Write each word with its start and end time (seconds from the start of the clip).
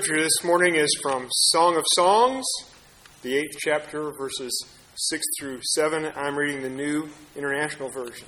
Scripture 0.00 0.22
this 0.22 0.44
morning 0.44 0.76
is 0.76 0.88
from 1.02 1.28
Song 1.30 1.76
of 1.76 1.84
Songs, 1.94 2.46
the 3.20 3.36
eighth 3.36 3.58
chapter, 3.58 4.10
verses 4.16 4.64
6 4.94 5.22
through 5.38 5.60
7. 5.62 6.10
I'm 6.16 6.38
reading 6.38 6.62
the 6.62 6.70
New 6.70 7.10
International 7.36 7.90
Version. 7.90 8.26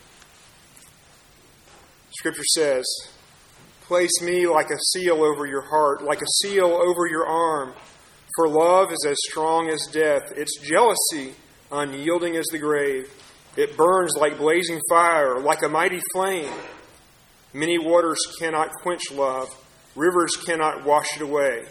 Scripture 2.11 2.45
says, 2.55 2.85
Place 3.83 4.21
me 4.21 4.47
like 4.47 4.67
a 4.67 4.77
seal 4.93 5.23
over 5.23 5.47
your 5.47 5.63
heart, 5.63 6.05
like 6.05 6.21
a 6.21 6.27
seal 6.43 6.67
over 6.67 7.07
your 7.07 7.27
arm. 7.27 7.73
For 8.37 8.49
love 8.51 8.93
is 8.93 9.07
as 9.09 9.17
strong 9.31 9.71
as 9.71 9.87
death, 9.91 10.31
its 10.37 10.59
jealousy 10.61 11.33
unyielding 11.71 12.37
as 12.37 12.47
the 12.53 12.59
grave. 12.59 13.11
It 13.57 13.79
burns 13.79 14.13
like 14.19 14.37
blazing 14.37 14.81
fire, 14.91 15.41
like 15.41 15.63
a 15.63 15.71
mighty 15.71 16.03
flame. 16.13 16.53
Many 17.55 17.79
waters 17.79 18.19
cannot 18.39 18.73
quench 18.83 19.11
love 19.11 19.49
Rivers 19.95 20.37
cannot 20.37 20.85
wash 20.85 21.17
it 21.17 21.23
away. 21.23 21.65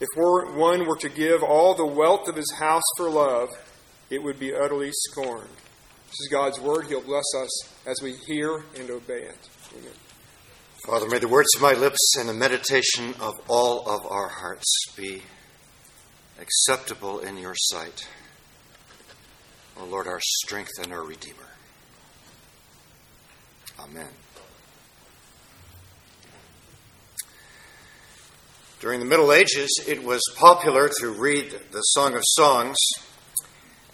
If 0.00 0.08
one 0.16 0.86
were 0.86 0.96
to 0.96 1.08
give 1.08 1.42
all 1.42 1.74
the 1.74 1.86
wealth 1.86 2.28
of 2.28 2.36
his 2.36 2.52
house 2.58 2.82
for 2.96 3.08
love, 3.08 3.48
it 4.10 4.22
would 4.22 4.38
be 4.38 4.54
utterly 4.54 4.90
scorned. 4.92 5.48
This 5.48 6.20
is 6.20 6.28
God's 6.30 6.60
word. 6.60 6.86
He'll 6.86 7.00
bless 7.00 7.24
us 7.36 7.72
as 7.86 8.00
we 8.02 8.14
hear 8.26 8.64
and 8.78 8.90
obey 8.90 9.22
it. 9.22 9.48
Amen. 9.76 9.92
Father, 10.86 11.08
may 11.08 11.18
the 11.18 11.28
words 11.28 11.48
of 11.56 11.62
my 11.62 11.72
lips 11.72 12.14
and 12.18 12.28
the 12.28 12.34
meditation 12.34 13.14
of 13.20 13.34
all 13.48 13.88
of 13.88 14.04
our 14.06 14.28
hearts 14.28 14.84
be 14.96 15.22
acceptable 16.38 17.20
in 17.20 17.38
your 17.38 17.54
sight. 17.56 18.06
O 19.76 19.82
oh 19.82 19.86
Lord, 19.86 20.06
our 20.06 20.20
strength 20.20 20.72
and 20.82 20.92
our 20.92 21.02
Redeemer. 21.02 21.48
Amen. 23.80 24.08
During 28.84 29.00
the 29.00 29.06
Middle 29.06 29.32
Ages, 29.32 29.82
it 29.88 30.04
was 30.04 30.20
popular 30.36 30.90
to 31.00 31.08
read 31.08 31.58
the 31.70 31.80
Song 31.80 32.14
of 32.14 32.20
Songs 32.22 32.76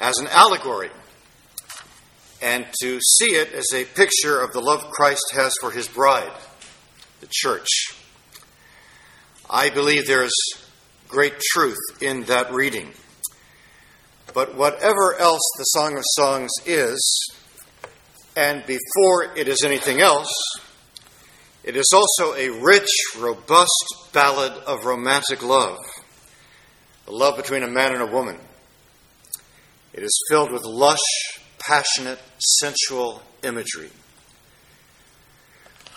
as 0.00 0.18
an 0.18 0.26
allegory 0.26 0.90
and 2.42 2.66
to 2.82 2.98
see 3.00 3.36
it 3.36 3.52
as 3.52 3.66
a 3.72 3.84
picture 3.84 4.40
of 4.40 4.52
the 4.52 4.60
love 4.60 4.90
Christ 4.90 5.22
has 5.32 5.54
for 5.60 5.70
his 5.70 5.86
bride, 5.86 6.32
the 7.20 7.28
church. 7.30 7.68
I 9.48 9.70
believe 9.70 10.08
there's 10.08 10.34
great 11.06 11.38
truth 11.52 11.78
in 12.00 12.24
that 12.24 12.52
reading. 12.52 12.90
But 14.34 14.56
whatever 14.56 15.14
else 15.14 15.42
the 15.56 15.64
Song 15.66 15.98
of 15.98 16.02
Songs 16.16 16.50
is, 16.66 17.32
and 18.34 18.66
before 18.66 19.36
it 19.36 19.46
is 19.46 19.62
anything 19.62 20.00
else, 20.00 20.32
it 21.62 21.76
is 21.76 21.92
also 21.94 22.34
a 22.34 22.48
rich, 22.62 22.90
robust 23.18 24.08
ballad 24.12 24.52
of 24.64 24.84
romantic 24.84 25.42
love, 25.42 25.78
the 27.04 27.12
love 27.12 27.36
between 27.36 27.62
a 27.62 27.68
man 27.68 27.92
and 27.92 28.02
a 28.02 28.06
woman. 28.06 28.38
It 29.92 30.02
is 30.02 30.24
filled 30.30 30.52
with 30.52 30.64
lush, 30.64 30.98
passionate, 31.58 32.20
sensual 32.38 33.22
imagery. 33.42 33.90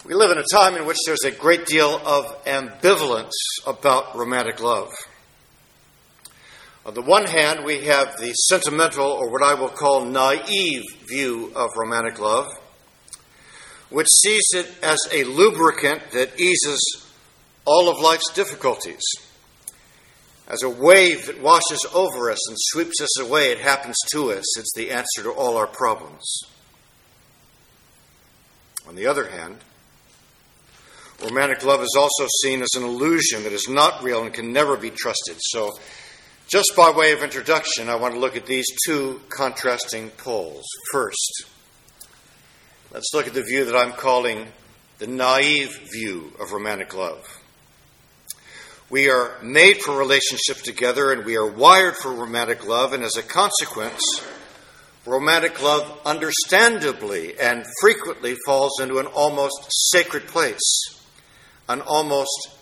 We 0.06 0.16
live 0.16 0.32
in 0.32 0.38
a 0.38 0.44
time 0.52 0.76
in 0.76 0.86
which 0.86 0.98
there's 1.06 1.24
a 1.24 1.32
great 1.32 1.66
deal 1.66 2.02
of 2.04 2.44
ambivalence 2.44 3.32
about 3.66 4.18
romantic 4.18 4.62
love. 4.62 4.90
On 6.86 6.94
the 6.94 7.02
one 7.02 7.24
hand, 7.24 7.64
we 7.64 7.86
have 7.86 8.18
the 8.18 8.34
sentimental, 8.34 9.06
or 9.06 9.32
what 9.32 9.42
I 9.42 9.54
will 9.54 9.70
call 9.70 10.04
naive, 10.04 10.84
view 11.08 11.54
of 11.56 11.70
romantic 11.78 12.20
love 12.20 12.48
which 13.94 14.08
sees 14.08 14.44
it 14.56 14.68
as 14.82 14.98
a 15.12 15.24
lubricant 15.24 16.02
that 16.14 16.40
eases 16.40 17.08
all 17.64 17.90
of 17.90 18.00
life's 18.00 18.34
difficulties. 18.34 19.04
As 20.48 20.64
a 20.64 20.70
wave 20.70 21.28
that 21.28 21.40
washes 21.40 21.86
over 21.94 22.32
us 22.32 22.50
and 22.50 22.58
sweeps 22.60 23.00
us 23.00 23.20
away, 23.20 23.52
it 23.52 23.60
happens 23.60 23.96
to 24.12 24.32
us. 24.32 24.58
It's 24.58 24.74
the 24.76 24.90
answer 24.90 25.22
to 25.22 25.30
all 25.30 25.58
our 25.58 25.68
problems. 25.68 26.26
On 28.88 28.96
the 28.96 29.06
other 29.06 29.30
hand, 29.30 29.58
romantic 31.24 31.64
love 31.64 31.82
is 31.82 31.96
also 31.96 32.28
seen 32.42 32.64
as 32.64 32.74
an 32.76 32.84
illusion 32.84 33.44
that 33.44 33.54
is 33.54 33.70
not 33.70 34.04
real 34.04 34.24
and 34.24 34.34
can 34.34 34.52
never 34.52 34.76
be 34.76 34.90
trusted. 34.90 35.38
So, 35.40 35.72
just 36.48 36.74
by 36.76 36.90
way 36.90 37.14
of 37.14 37.22
introduction, 37.22 37.90
I 37.90 37.96
want 37.96 38.16
to 38.16 38.20
look 38.20 38.36
at 38.36 38.48
these 38.48 38.68
two 38.88 39.22
contrasting 39.30 40.10
poles. 40.10 40.66
First, 40.92 41.46
Let's 42.94 43.12
look 43.12 43.26
at 43.26 43.34
the 43.34 43.42
view 43.42 43.66
that 43.66 43.76
I'm 43.76 43.94
calling 43.94 44.46
the 45.00 45.08
naive 45.08 45.90
view 45.92 46.32
of 46.40 46.52
romantic 46.52 46.96
love. 46.96 47.42
We 48.88 49.10
are 49.10 49.42
made 49.42 49.78
for 49.82 49.98
relationships 49.98 50.62
together 50.62 51.12
and 51.12 51.26
we 51.26 51.36
are 51.36 51.48
wired 51.48 51.96
for 51.96 52.14
romantic 52.14 52.68
love, 52.68 52.94
and 52.94 53.04
as 53.04 53.18
a 53.18 53.24
consequence, 53.24 54.04
romantic 55.08 55.60
love 55.64 56.02
understandably 56.06 57.34
and 57.40 57.66
frequently 57.82 58.36
falls 58.46 58.80
into 58.80 59.00
an 59.00 59.08
almost 59.08 59.66
sacred 59.90 60.28
place, 60.28 61.02
an 61.68 61.82
almost 61.82 62.60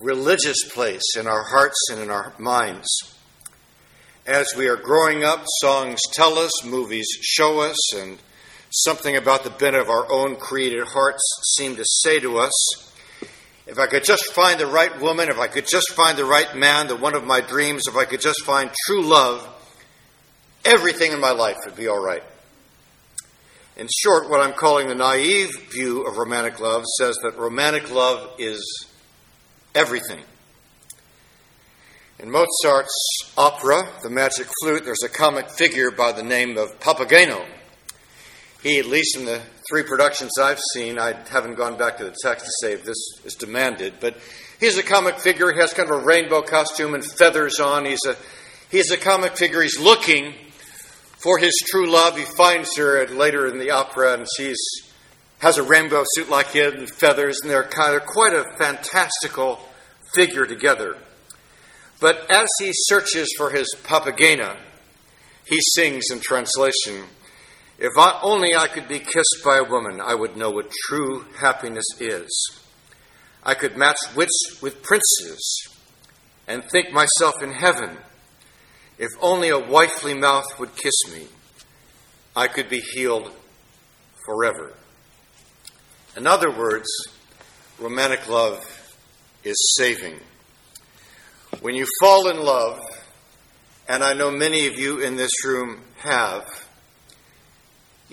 religious 0.00 0.62
place 0.72 1.16
in 1.18 1.26
our 1.26 1.42
hearts 1.42 1.88
and 1.90 2.00
in 2.00 2.10
our 2.10 2.32
minds. 2.38 2.88
As 4.24 4.54
we 4.56 4.68
are 4.68 4.76
growing 4.76 5.24
up, 5.24 5.42
songs 5.60 5.98
tell 6.12 6.38
us, 6.38 6.64
movies 6.64 7.08
show 7.22 7.58
us, 7.58 7.92
and 7.96 8.20
something 8.74 9.16
about 9.16 9.44
the 9.44 9.50
bent 9.50 9.76
of 9.76 9.88
our 9.88 10.10
own 10.10 10.36
created 10.36 10.84
hearts 10.88 11.22
seemed 11.56 11.76
to 11.76 11.84
say 11.84 12.18
to 12.20 12.38
us 12.38 12.52
if 13.66 13.78
I 13.78 13.86
could 13.86 14.04
just 14.04 14.32
find 14.32 14.60
the 14.60 14.66
right 14.66 15.00
woman, 15.00 15.28
if 15.28 15.38
I 15.38 15.46
could 15.46 15.66
just 15.66 15.92
find 15.92 16.18
the 16.18 16.24
right 16.24 16.54
man, 16.54 16.86
the 16.86 16.96
one 16.96 17.14
of 17.14 17.24
my 17.24 17.40
dreams, 17.40 17.84
if 17.88 17.96
I 17.96 18.04
could 18.04 18.20
just 18.20 18.44
find 18.44 18.70
true 18.86 19.02
love, 19.02 19.48
everything 20.64 21.12
in 21.12 21.20
my 21.20 21.30
life 21.30 21.56
would 21.64 21.76
be 21.76 21.88
all 21.88 22.02
right. 22.02 22.22
In 23.76 23.88
short, 24.02 24.28
what 24.28 24.40
I'm 24.40 24.52
calling 24.52 24.88
the 24.88 24.94
naive 24.94 25.50
view 25.72 26.02
of 26.02 26.18
romantic 26.18 26.60
love 26.60 26.84
says 26.98 27.16
that 27.22 27.38
romantic 27.38 27.90
love 27.90 28.34
is 28.38 28.86
everything. 29.74 30.22
In 32.18 32.30
Mozart's 32.30 33.32
opera, 33.36 33.88
The 34.02 34.10
Magic 34.10 34.46
Flute, 34.62 34.84
there's 34.84 35.02
a 35.02 35.08
comic 35.08 35.48
figure 35.50 35.90
by 35.90 36.12
the 36.12 36.22
name 36.22 36.56
of 36.58 36.78
Papageno 36.80 37.44
he, 38.64 38.78
at 38.78 38.86
least 38.86 39.16
in 39.16 39.26
the 39.26 39.40
three 39.68 39.82
productions 39.82 40.32
I've 40.40 40.58
seen, 40.72 40.98
I 40.98 41.14
haven't 41.28 41.54
gone 41.54 41.76
back 41.76 41.98
to 41.98 42.04
the 42.04 42.16
text 42.22 42.46
to 42.46 42.50
say 42.60 42.72
if 42.72 42.82
this 42.82 42.96
is 43.24 43.34
demanded, 43.34 43.94
but 44.00 44.16
he's 44.58 44.78
a 44.78 44.82
comic 44.82 45.18
figure. 45.20 45.52
He 45.52 45.60
has 45.60 45.74
kind 45.74 45.90
of 45.90 46.02
a 46.02 46.04
rainbow 46.04 46.40
costume 46.40 46.94
and 46.94 47.04
feathers 47.04 47.60
on. 47.60 47.84
He's 47.84 48.04
a, 48.06 48.16
he's 48.70 48.90
a 48.90 48.96
comic 48.96 49.36
figure. 49.36 49.60
He's 49.60 49.78
looking 49.78 50.32
for 51.22 51.38
his 51.38 51.54
true 51.70 51.90
love. 51.90 52.16
He 52.16 52.24
finds 52.24 52.74
her 52.78 53.06
later 53.06 53.46
in 53.46 53.58
the 53.58 53.70
opera, 53.70 54.14
and 54.14 54.26
she's 54.36 54.58
has 55.40 55.58
a 55.58 55.62
rainbow 55.62 56.02
suit 56.14 56.30
like 56.30 56.48
him 56.52 56.72
and 56.72 56.90
feathers, 56.90 57.38
and 57.42 57.50
they're 57.50 57.64
kind 57.64 57.94
of 57.94 58.06
quite 58.06 58.32
a 58.32 58.44
fantastical 58.56 59.60
figure 60.14 60.46
together. 60.46 60.96
But 62.00 62.30
as 62.30 62.48
he 62.58 62.70
searches 62.72 63.28
for 63.36 63.50
his 63.50 63.74
papagena, 63.82 64.56
he 65.44 65.58
sings 65.74 66.06
in 66.10 66.20
translation. 66.20 67.04
If 67.78 67.92
only 67.98 68.54
I 68.54 68.68
could 68.68 68.88
be 68.88 69.00
kissed 69.00 69.42
by 69.44 69.58
a 69.58 69.68
woman, 69.68 70.00
I 70.00 70.14
would 70.14 70.36
know 70.36 70.50
what 70.50 70.70
true 70.86 71.26
happiness 71.38 71.86
is. 71.98 72.60
I 73.42 73.54
could 73.54 73.76
match 73.76 73.98
wits 74.14 74.58
with 74.62 74.82
princes 74.82 75.68
and 76.46 76.62
think 76.64 76.92
myself 76.92 77.42
in 77.42 77.52
heaven. 77.52 77.96
If 78.98 79.10
only 79.20 79.48
a 79.48 79.58
wifely 79.58 80.14
mouth 80.14 80.58
would 80.58 80.76
kiss 80.76 80.94
me, 81.12 81.26
I 82.36 82.46
could 82.46 82.68
be 82.68 82.80
healed 82.80 83.30
forever. 84.24 84.72
In 86.16 86.26
other 86.28 86.50
words, 86.50 86.88
romantic 87.80 88.28
love 88.28 88.64
is 89.42 89.56
saving. 89.76 90.20
When 91.60 91.74
you 91.74 91.86
fall 92.00 92.28
in 92.28 92.40
love, 92.40 92.78
and 93.88 94.02
I 94.04 94.14
know 94.14 94.30
many 94.30 94.66
of 94.68 94.78
you 94.78 95.00
in 95.00 95.16
this 95.16 95.44
room 95.44 95.82
have, 95.98 96.63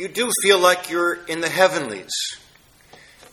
you 0.02 0.08
do 0.08 0.32
feel 0.42 0.58
like 0.58 0.90
you're 0.90 1.14
in 1.26 1.42
the 1.42 1.50
heavenlies. 1.50 2.10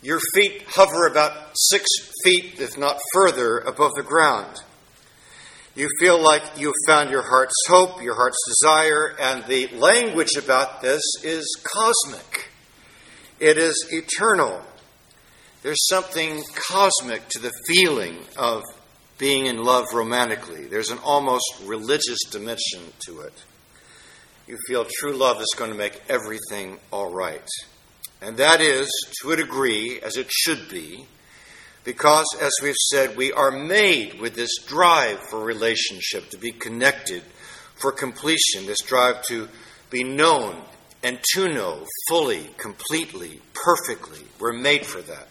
Your 0.03 0.20
feet 0.35 0.65
hover 0.69 1.06
about 1.06 1.32
six 1.55 1.88
feet, 2.23 2.61
if 2.61 2.76
not 2.76 2.99
further, 3.15 3.61
above 3.61 3.93
the 3.97 4.03
ground. 4.03 4.55
You 5.75 5.88
feel 5.99 6.23
like 6.23 6.43
you've 6.59 6.75
found 6.87 7.09
your 7.09 7.23
heart's 7.23 7.55
hope, 7.69 8.03
your 8.03 8.17
heart's 8.17 8.37
desire, 8.47 9.17
and 9.19 9.44
the 9.47 9.69
language 9.69 10.37
about 10.37 10.82
this 10.82 11.00
is 11.25 11.59
cosmic. 11.65 12.50
It 13.41 13.56
is 13.56 13.88
eternal. 13.91 14.61
There's 15.62 15.87
something 15.88 16.43
cosmic 16.69 17.29
to 17.31 17.38
the 17.38 17.53
feeling 17.67 18.19
of 18.37 18.62
being 19.17 19.47
in 19.47 19.64
love 19.64 19.87
romantically. 19.94 20.67
There's 20.67 20.91
an 20.91 20.99
almost 20.99 21.47
religious 21.64 22.19
dimension 22.31 22.93
to 23.06 23.21
it 23.21 23.32
you 24.49 24.56
feel 24.67 24.87
true 24.99 25.15
love 25.15 25.41
is 25.41 25.55
going 25.56 25.71
to 25.71 25.77
make 25.77 26.00
everything 26.09 26.79
all 26.91 27.12
right. 27.12 27.47
And 28.23 28.39
that 28.39 28.61
is, 28.61 28.89
to 29.23 29.31
a 29.33 29.37
degree, 29.37 30.00
as 30.03 30.17
it 30.17 30.31
should 30.33 30.69
be, 30.69 31.06
Because, 31.89 32.27
as 32.39 32.53
we've 32.62 32.75
said, 32.91 33.17
we 33.17 33.33
are 33.33 33.50
made 33.50 34.21
with 34.21 34.35
this 34.35 34.59
drive 34.67 35.21
for 35.21 35.43
relationship, 35.43 36.29
to 36.29 36.37
be 36.37 36.53
connected, 36.53 37.23
for 37.77 37.93
completion, 37.93 38.67
this 38.67 38.83
drive 38.83 39.23
to 39.29 39.49
be 39.89 40.05
known 40.05 40.61
and 41.03 41.19
to 41.35 41.49
know 41.49 41.87
fully, 42.11 42.50
completely, 42.59 43.41
perfectly. 43.55 44.21
We're 44.39 44.53
made 44.53 44.85
for 44.85 45.00
that. 45.00 45.29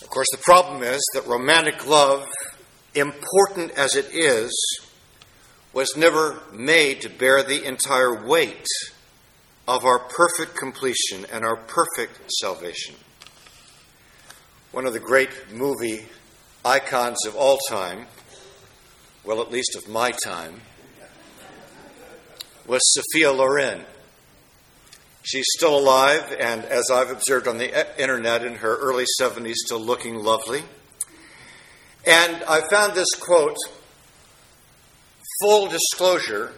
Of 0.00 0.08
course, 0.08 0.28
the 0.32 0.38
problem 0.38 0.82
is 0.82 1.02
that 1.12 1.26
romantic 1.26 1.86
love, 1.86 2.26
important 2.94 3.72
as 3.72 3.96
it 3.96 4.14
is, 4.14 4.50
was 5.72 5.96
never 5.96 6.40
made 6.52 7.00
to 7.02 7.08
bear 7.08 7.42
the 7.42 7.64
entire 7.64 8.26
weight 8.26 8.66
of 9.68 9.84
our 9.84 10.00
perfect 10.00 10.56
completion 10.56 11.24
and 11.32 11.44
our 11.44 11.56
perfect 11.56 12.18
salvation. 12.40 12.96
One 14.72 14.86
of 14.86 14.92
the 14.92 15.00
great 15.00 15.52
movie 15.52 16.06
icons 16.64 17.24
of 17.26 17.36
all 17.36 17.58
time, 17.68 18.06
well, 19.24 19.40
at 19.40 19.50
least 19.50 19.76
of 19.76 19.88
my 19.88 20.10
time, 20.10 20.60
was 22.66 22.80
Sophia 22.84 23.32
Loren. 23.32 23.84
She's 25.22 25.46
still 25.56 25.78
alive, 25.78 26.34
and 26.38 26.64
as 26.64 26.84
I've 26.90 27.10
observed 27.10 27.46
on 27.46 27.58
the 27.58 28.00
internet, 28.00 28.44
in 28.44 28.56
her 28.56 28.76
early 28.76 29.04
70s, 29.20 29.54
still 29.54 29.80
looking 29.80 30.16
lovely. 30.16 30.62
And 32.06 32.42
I 32.44 32.62
found 32.70 32.94
this 32.94 33.10
quote 33.20 33.56
full 35.42 35.68
disclosure, 35.68 36.52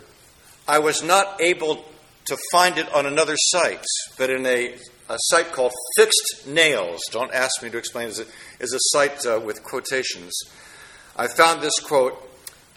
I 0.67 0.79
was 0.79 1.03
not 1.03 1.41
able 1.41 1.85
to 2.27 2.37
find 2.53 2.79
it 2.79 2.93
on 2.95 3.07
another 3.07 3.35
site, 3.37 3.85
but 4.17 4.31
in 4.31 4.47
a, 4.47 4.75
a 5.09 5.17
site 5.19 5.53
called 5.53 5.73
Fixed 5.97 6.47
Nails. 6.47 7.01
Don't 7.11 7.33
ask 7.33 7.63
me 7.63 7.71
to 7.71 7.79
explain. 7.79 8.09
It's 8.09 8.21
a, 8.21 8.25
a 8.63 8.79
site 8.79 9.27
uh, 9.27 9.41
with 9.45 9.63
quotations. 9.63 10.33
I 11.17 11.27
found 11.29 11.61
this 11.61 11.79
quote. 11.81 12.31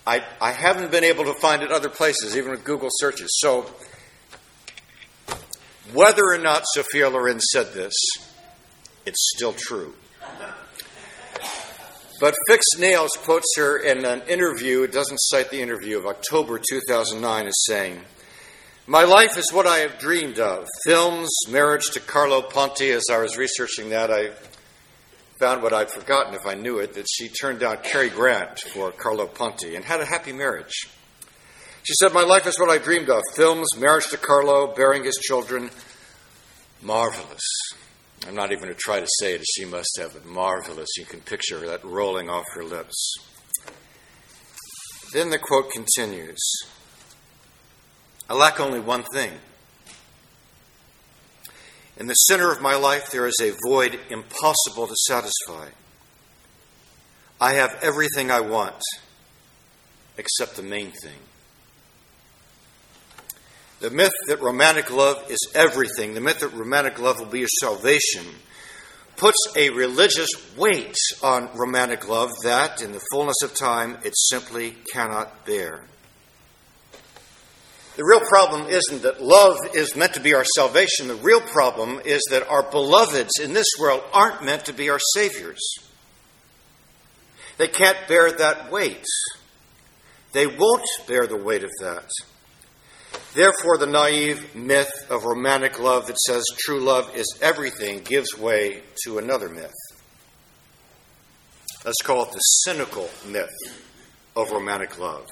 I, 0.08 0.24
I 0.40 0.52
haven't 0.52 0.92
been 0.92 1.04
able 1.04 1.26
to 1.26 1.34
find 1.34 1.64
it 1.64 1.72
other 1.72 1.90
places, 1.90 2.36
even 2.38 2.52
with 2.52 2.64
Google 2.64 2.90
searches. 2.92 3.30
So, 3.40 3.66
whether 5.94 6.24
or 6.24 6.38
not 6.38 6.64
Sophia 6.74 7.10
Loren 7.10 7.40
said 7.40 7.74
this, 7.74 7.94
it's 9.06 9.32
still 9.36 9.54
true. 9.54 9.94
But 12.20 12.36
Fixed 12.48 12.78
Nails 12.80 13.12
quotes 13.24 13.58
her 13.58 13.78
in 13.78 14.06
an 14.06 14.22
interview, 14.30 14.84
it 14.84 14.94
doesn't 14.94 15.18
cite 15.18 15.50
the 15.50 15.62
interview, 15.62 15.98
of 15.98 16.06
October 16.06 16.60
2009 16.60 17.48
as 17.48 17.54
saying, 17.66 18.00
My 18.88 19.04
life 19.04 19.38
is 19.38 19.52
what 19.52 19.68
I 19.68 19.80
have 19.80 20.00
dreamed 20.00 20.40
of. 20.40 20.66
Films, 20.86 21.30
marriage 21.50 21.88
to 21.92 22.00
Carlo 22.00 22.42
Ponti. 22.42 22.92
As 22.92 23.04
I 23.12 23.18
was 23.18 23.36
researching 23.36 23.90
that, 23.90 24.12
I 24.12 24.32
found 25.40 25.62
what 25.62 25.74
I'd 25.74 25.92
forgotten 25.92 26.34
if 26.36 26.46
I 26.46 26.54
knew 26.54 26.80
it 26.80 26.94
that 26.94 27.08
she 27.10 27.28
turned 27.28 27.60
down 27.60 27.78
Cary 27.84 28.10
Grant 28.10 28.62
for 28.72 28.92
Carlo 28.92 29.28
Ponti 29.28 29.76
and 29.76 29.84
had 29.84 30.00
a 30.00 30.06
happy 30.06 30.32
marriage. 30.32 30.88
She 31.84 31.94
said, 32.00 32.14
My 32.14 32.24
life 32.24 32.48
is 32.48 32.58
what 32.58 32.70
I 32.70 32.78
dreamed 32.78 33.10
of. 33.10 33.24
Films, 33.36 33.68
marriage 33.78 34.08
to 34.12 34.18
Carlo, 34.18 34.74
bearing 34.74 35.04
his 35.04 35.18
children. 35.18 35.70
Marvelous. 36.82 37.44
I'm 38.28 38.36
not 38.36 38.52
even 38.52 38.64
going 38.64 38.74
to 38.74 38.80
try 38.80 39.00
to 39.00 39.08
say 39.20 39.34
it 39.34 39.44
she 39.46 39.66
must 39.66 39.98
have, 40.00 40.14
but 40.14 40.26
marvelous. 40.26 40.98
You 40.98 41.06
can 41.06 41.22
picture 41.22 41.60
that 41.68 41.84
rolling 41.84 42.30
off 42.30 42.46
her 42.54 42.64
lips. 42.64 43.16
Then 45.14 45.30
the 45.30 45.38
quote 45.38 45.72
continues 45.72 46.40
I 48.30 48.34
lack 48.34 48.60
only 48.60 48.80
one 48.80 49.04
thing. 49.04 49.34
In 51.98 52.08
the 52.08 52.14
center 52.14 52.52
of 52.52 52.62
my 52.62 52.76
life, 52.76 53.12
there 53.12 53.28
is 53.28 53.40
a 53.40 53.54
void 53.68 54.00
impossible 54.10 54.88
to 54.88 54.96
satisfy. 55.08 55.70
I 57.40 57.54
have 57.54 57.78
everything 57.82 58.32
I 58.32 58.42
want 58.42 58.82
except 60.18 60.56
the 60.56 60.64
main 60.64 60.92
thing. 60.92 61.20
The 63.80 63.90
myth 63.90 64.14
that 64.28 64.42
romantic 64.42 64.90
love 64.90 65.30
is 65.30 65.52
everything, 65.54 66.14
the 66.14 66.22
myth 66.22 66.40
that 66.40 66.54
romantic 66.54 67.00
love 67.00 67.20
will 67.20 67.26
be 67.26 67.40
your 67.40 67.50
salvation, 67.60 68.26
puts 69.18 69.38
a 69.56 69.70
religious 69.70 70.30
weight 70.58 70.96
on 71.22 71.50
romantic 71.56 72.08
love 72.08 72.32
that, 72.44 72.82
in 72.82 72.94
the 72.94 73.02
fullness 73.12 73.42
of 73.44 73.54
time, 73.54 73.98
it 74.04 74.14
simply 74.16 74.76
cannot 74.94 75.46
bear. 75.46 75.86
The 77.96 78.04
real 78.04 78.22
problem 78.28 78.68
isn't 78.68 79.04
that 79.04 79.24
love 79.24 79.58
is 79.74 79.96
meant 79.96 80.16
to 80.16 80.20
be 80.20 80.34
our 80.34 80.44
salvation. 80.56 81.08
The 81.08 81.16
real 81.16 81.40
problem 81.40 82.02
is 82.04 82.22
that 82.30 82.48
our 82.50 82.64
beloveds 82.64 83.40
in 83.42 83.54
this 83.54 83.68
world 83.80 84.04
aren't 84.12 84.44
meant 84.44 84.66
to 84.66 84.74
be 84.74 84.90
our 84.90 85.00
saviors. 85.14 85.62
They 87.58 87.70
can't 87.70 87.98
bear 88.10 88.32
that 88.34 88.70
weight. 88.70 89.06
They 90.34 90.46
won't 90.46 90.86
bear 91.08 91.26
the 91.26 91.38
weight 91.38 91.64
of 91.64 91.72
that. 91.80 92.10
Therefore, 93.34 93.78
the 93.78 93.86
naive 93.86 94.56
myth 94.56 94.92
of 95.10 95.26
romantic 95.26 95.80
love 95.80 96.08
that 96.08 96.18
says 96.20 96.46
true 96.58 96.80
love 96.80 97.16
is 97.16 97.26
everything 97.42 98.00
gives 98.00 98.38
way 98.38 98.82
to 99.04 99.18
another 99.18 99.50
myth. 99.50 99.74
Let's 101.84 102.02
call 102.02 102.24
it 102.24 102.32
the 102.32 102.40
cynical 102.40 103.10
myth 103.28 103.54
of 104.36 104.52
romantic 104.52 104.98
love. 104.98 105.28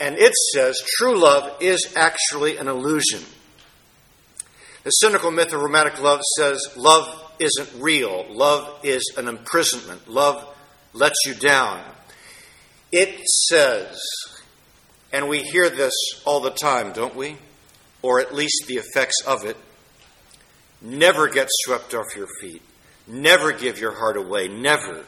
And 0.00 0.16
it 0.16 0.32
says 0.52 0.80
true 0.96 1.18
love 1.18 1.60
is 1.60 1.92
actually 1.96 2.56
an 2.56 2.68
illusion. 2.68 3.20
The 4.84 4.90
cynical 4.90 5.30
myth 5.30 5.52
of 5.52 5.60
romantic 5.60 6.00
love 6.00 6.20
says 6.36 6.60
love 6.76 7.08
isn't 7.38 7.82
real, 7.82 8.26
love 8.30 8.80
is 8.82 9.12
an 9.16 9.28
imprisonment, 9.28 10.08
love 10.08 10.54
lets 10.92 11.26
you 11.26 11.34
down. 11.34 11.82
It 12.90 13.20
says 13.48 14.00
and 15.12 15.28
we 15.28 15.40
hear 15.40 15.70
this 15.70 15.94
all 16.24 16.40
the 16.40 16.50
time, 16.50 16.92
don't 16.92 17.16
we? 17.16 17.36
Or 18.02 18.20
at 18.20 18.34
least 18.34 18.64
the 18.66 18.76
effects 18.76 19.16
of 19.26 19.44
it. 19.44 19.56
Never 20.80 21.28
get 21.28 21.48
swept 21.50 21.94
off 21.94 22.14
your 22.16 22.28
feet. 22.40 22.62
Never 23.06 23.52
give 23.52 23.80
your 23.80 23.92
heart 23.92 24.16
away. 24.16 24.48
Never. 24.48 25.04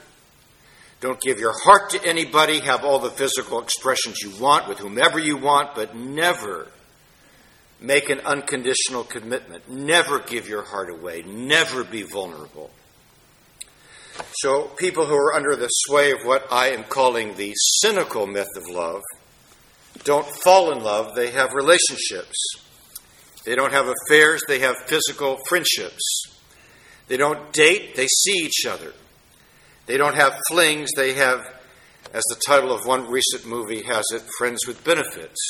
Don't 1.01 1.21
give 1.21 1.39
your 1.39 1.55
heart 1.65 1.91
to 1.91 2.05
anybody. 2.05 2.61
Have 2.61 2.85
all 2.85 2.99
the 2.99 3.11
physical 3.11 3.61
expressions 3.61 4.21
you 4.21 4.31
want 4.43 4.69
with 4.69 4.79
whomever 4.79 5.19
you 5.19 5.37
want, 5.37 5.75
but 5.75 5.95
never 5.95 6.69
make 7.81 8.11
an 8.11 8.21
unconditional 8.21 9.05
commitment. 9.05 9.71
Never 9.71 10.19
give 10.19 10.49
your 10.49 10.63
heart 10.63 10.91
away. 10.91 11.23
Never 11.23 11.85
be 11.85 12.03
vulnerable. 12.03 12.71
So, 14.33 14.65
people 14.77 15.07
who 15.07 15.15
are 15.15 15.35
under 15.35 15.57
the 15.57 15.69
sway 15.69 16.11
of 16.11 16.19
what 16.25 16.47
I 16.51 16.69
am 16.69 16.85
calling 16.85 17.37
the 17.37 17.55
cynical 17.55 18.27
myth 18.27 18.51
of 18.57 18.69
love 18.69 19.03
don't 20.05 20.27
fall 20.43 20.73
in 20.73 20.83
love, 20.83 21.15
they 21.15 21.31
have 21.31 21.53
relationships. 21.55 22.37
They 23.45 23.55
don't 23.55 23.73
have 23.73 23.89
affairs, 23.89 24.43
they 24.47 24.61
have 24.61 24.77
physical 24.87 25.39
friendships. 25.49 26.23
They 27.09 27.17
don't 27.17 27.53
date, 27.53 27.97
they 27.97 28.07
see 28.07 28.45
each 28.45 28.67
other. 28.67 28.93
They 29.87 29.97
don't 29.97 30.15
have 30.15 30.39
flings, 30.49 30.91
they 30.95 31.15
have, 31.15 31.41
as 32.13 32.23
the 32.29 32.41
title 32.47 32.73
of 32.73 32.87
one 32.87 33.11
recent 33.11 33.47
movie 33.47 33.83
has 33.83 34.05
it, 34.13 34.23
friends 34.39 34.67
with 34.67 34.85
benefits. 34.85 35.41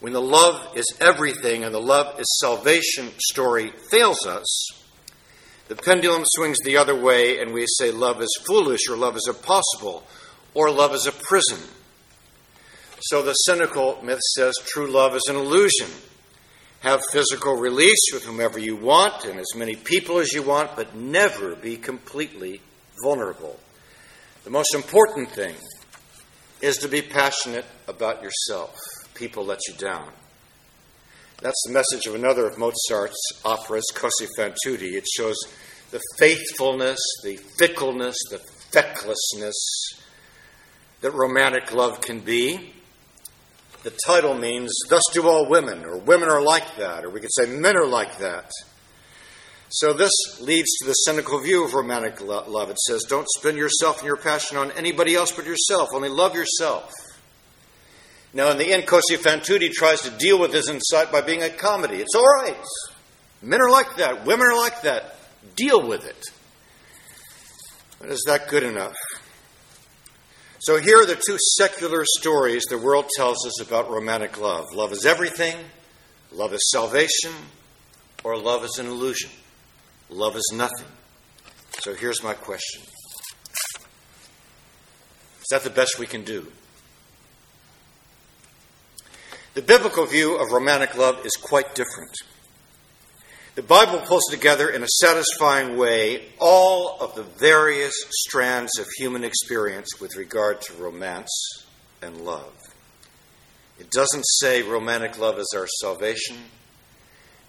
When 0.00 0.12
the 0.12 0.20
love 0.20 0.76
is 0.76 0.84
everything 1.00 1.64
and 1.64 1.74
the 1.74 1.80
love 1.80 2.20
is 2.20 2.38
salvation 2.40 3.10
story 3.18 3.72
fails 3.90 4.26
us, 4.26 4.68
the 5.68 5.74
pendulum 5.74 6.22
swings 6.24 6.58
the 6.64 6.76
other 6.76 6.94
way 6.94 7.40
and 7.40 7.52
we 7.52 7.64
say 7.66 7.90
love 7.90 8.22
is 8.22 8.40
foolish 8.46 8.88
or 8.88 8.96
love 8.96 9.16
is 9.16 9.26
impossible 9.26 10.04
or 10.54 10.70
love 10.70 10.94
is 10.94 11.06
a 11.06 11.12
prison. 11.12 11.58
So 13.08 13.22
the 13.22 13.34
cynical 13.34 14.00
myth 14.02 14.18
says 14.34 14.54
true 14.64 14.90
love 14.90 15.14
is 15.14 15.22
an 15.28 15.36
illusion. 15.36 15.86
Have 16.80 17.00
physical 17.12 17.54
release 17.54 18.10
with 18.12 18.24
whomever 18.24 18.58
you 18.58 18.74
want 18.74 19.24
and 19.24 19.38
as 19.38 19.54
many 19.54 19.76
people 19.76 20.18
as 20.18 20.32
you 20.32 20.42
want, 20.42 20.74
but 20.74 20.96
never 20.96 21.54
be 21.54 21.76
completely 21.76 22.60
vulnerable. 23.04 23.60
The 24.42 24.50
most 24.50 24.74
important 24.74 25.30
thing 25.30 25.54
is 26.60 26.78
to 26.78 26.88
be 26.88 27.00
passionate 27.00 27.64
about 27.86 28.24
yourself. 28.24 28.74
People 29.14 29.44
let 29.44 29.60
you 29.68 29.74
down. 29.74 30.10
That's 31.40 31.62
the 31.64 31.74
message 31.74 32.06
of 32.08 32.16
another 32.16 32.44
of 32.48 32.58
Mozart's 32.58 33.40
operas, 33.44 33.84
Così 33.94 34.26
fan 34.36 34.52
tutte. 34.64 34.82
It 34.82 35.06
shows 35.06 35.36
the 35.92 36.00
faithfulness, 36.18 36.98
the 37.22 37.38
fickleness, 37.56 38.16
the 38.30 38.40
fecklessness 38.72 39.54
that 41.02 41.12
romantic 41.12 41.72
love 41.72 42.00
can 42.00 42.18
be. 42.18 42.72
The 43.86 43.96
title 44.04 44.34
means, 44.34 44.74
Thus 44.88 45.04
do 45.12 45.28
all 45.28 45.48
women, 45.48 45.84
or 45.84 45.96
women 45.98 46.28
are 46.28 46.42
like 46.42 46.76
that, 46.78 47.04
or 47.04 47.10
we 47.10 47.20
could 47.20 47.32
say 47.32 47.46
men 47.46 47.76
are 47.76 47.86
like 47.86 48.18
that. 48.18 48.50
So 49.68 49.92
this 49.92 50.10
leads 50.40 50.76
to 50.78 50.86
the 50.86 50.92
cynical 50.92 51.38
view 51.40 51.64
of 51.64 51.72
romantic 51.72 52.20
love. 52.20 52.68
It 52.68 52.80
says, 52.80 53.04
Don't 53.04 53.28
spend 53.38 53.56
yourself 53.56 53.98
and 53.98 54.06
your 54.08 54.16
passion 54.16 54.56
on 54.56 54.72
anybody 54.72 55.14
else 55.14 55.30
but 55.30 55.46
yourself, 55.46 55.90
only 55.94 56.08
love 56.08 56.34
yourself. 56.34 56.92
Now, 58.34 58.50
in 58.50 58.58
the 58.58 58.72
end, 58.72 58.88
Così 58.88 59.18
fan 59.18 59.40
tutte 59.40 59.70
tries 59.72 60.00
to 60.00 60.10
deal 60.10 60.40
with 60.40 60.50
this 60.50 60.68
insight 60.68 61.12
by 61.12 61.20
being 61.20 61.44
a 61.44 61.48
comedy. 61.48 61.98
It's 61.98 62.16
all 62.16 62.26
right. 62.26 62.56
Men 63.40 63.60
are 63.60 63.70
like 63.70 63.98
that. 63.98 64.26
Women 64.26 64.48
are 64.48 64.58
like 64.58 64.82
that. 64.82 65.14
Deal 65.54 65.86
with 65.86 66.04
it. 66.04 66.24
But 68.00 68.10
is 68.10 68.24
that 68.26 68.48
good 68.48 68.64
enough? 68.64 68.96
So 70.58 70.80
here 70.80 71.02
are 71.02 71.06
the 71.06 71.20
two 71.26 71.36
secular 71.56 72.04
stories 72.18 72.64
the 72.64 72.78
world 72.78 73.06
tells 73.14 73.46
us 73.46 73.60
about 73.60 73.90
romantic 73.90 74.40
love 74.40 74.64
love 74.74 74.92
is 74.92 75.04
everything, 75.04 75.56
love 76.32 76.54
is 76.54 76.70
salvation, 76.70 77.32
or 78.24 78.38
love 78.38 78.64
is 78.64 78.78
an 78.78 78.86
illusion. 78.86 79.30
Love 80.08 80.36
is 80.36 80.52
nothing. 80.54 80.86
So 81.80 81.94
here's 81.94 82.22
my 82.22 82.32
question 82.32 82.82
Is 85.40 85.48
that 85.50 85.62
the 85.62 85.70
best 85.70 85.98
we 85.98 86.06
can 86.06 86.24
do? 86.24 86.46
The 89.54 89.62
biblical 89.62 90.06
view 90.06 90.36
of 90.36 90.52
romantic 90.52 90.96
love 90.96 91.24
is 91.24 91.32
quite 91.32 91.74
different. 91.74 92.16
The 93.56 93.62
Bible 93.62 94.00
pulls 94.00 94.26
together 94.30 94.68
in 94.68 94.82
a 94.82 94.98
satisfying 95.00 95.78
way 95.78 96.26
all 96.38 96.98
of 97.00 97.14
the 97.14 97.22
various 97.22 97.94
strands 98.10 98.78
of 98.78 98.86
human 98.98 99.24
experience 99.24 99.98
with 99.98 100.14
regard 100.14 100.60
to 100.60 100.74
romance 100.74 101.30
and 102.02 102.20
love. 102.20 102.52
It 103.78 103.90
doesn't 103.90 104.26
say 104.40 104.60
romantic 104.60 105.18
love 105.18 105.38
is 105.38 105.54
our 105.56 105.66
salvation, 105.80 106.36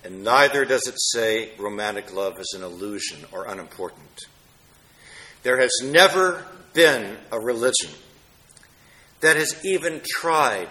and 0.05 0.23
neither 0.23 0.63
does 0.63 0.87
it 0.87 0.95
say 0.97 1.49
romantic 1.57 2.13
love 2.13 2.39
is 2.39 2.53
an 2.55 2.63
illusion 2.63 3.25
or 3.33 3.43
unimportant. 3.43 4.21
There 5.43 5.59
has 5.59 5.73
never 5.83 6.45
been 6.71 7.17
a 7.33 7.39
religion 7.41 7.91
that 9.19 9.35
has 9.35 9.59
even 9.65 9.99
tried 10.07 10.69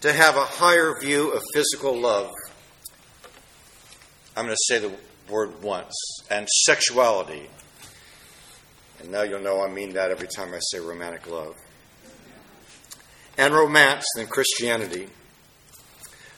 to 0.00 0.12
have 0.12 0.36
a 0.36 0.44
higher 0.44 0.98
view 1.00 1.30
of 1.30 1.44
physical 1.54 1.96
love 1.96 2.32
I'm 4.36 4.44
going 4.44 4.54
to 4.54 4.74
say 4.74 4.78
the 4.78 4.92
word 5.30 5.62
once, 5.62 5.94
and 6.30 6.46
sexuality. 6.48 7.48
And 9.00 9.10
now 9.10 9.22
you'll 9.22 9.40
know 9.40 9.64
I 9.64 9.68
mean 9.68 9.94
that 9.94 10.10
every 10.10 10.28
time 10.28 10.52
I 10.52 10.58
say 10.60 10.78
romantic 10.78 11.26
love. 11.30 11.54
And 13.38 13.54
romance 13.54 14.04
than 14.14 14.26
Christianity. 14.26 15.08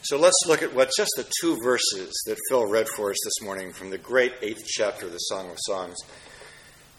So 0.03 0.17
let's 0.17 0.41
look 0.47 0.63
at 0.63 0.75
what 0.75 0.91
just 0.97 1.11
the 1.17 1.31
two 1.41 1.59
verses 1.63 2.13
that 2.27 2.39
Phil 2.49 2.67
read 2.67 2.89
for 2.89 3.11
us 3.11 3.19
this 3.25 3.45
morning 3.45 3.73
from 3.73 3.91
the 3.91 3.99
great 3.99 4.33
eighth 4.43 4.65
chapter 4.65 5.07
of 5.07 5.13
the 5.13 5.19
Song 5.19 5.51
of 5.51 5.57
Songs. 5.59 5.97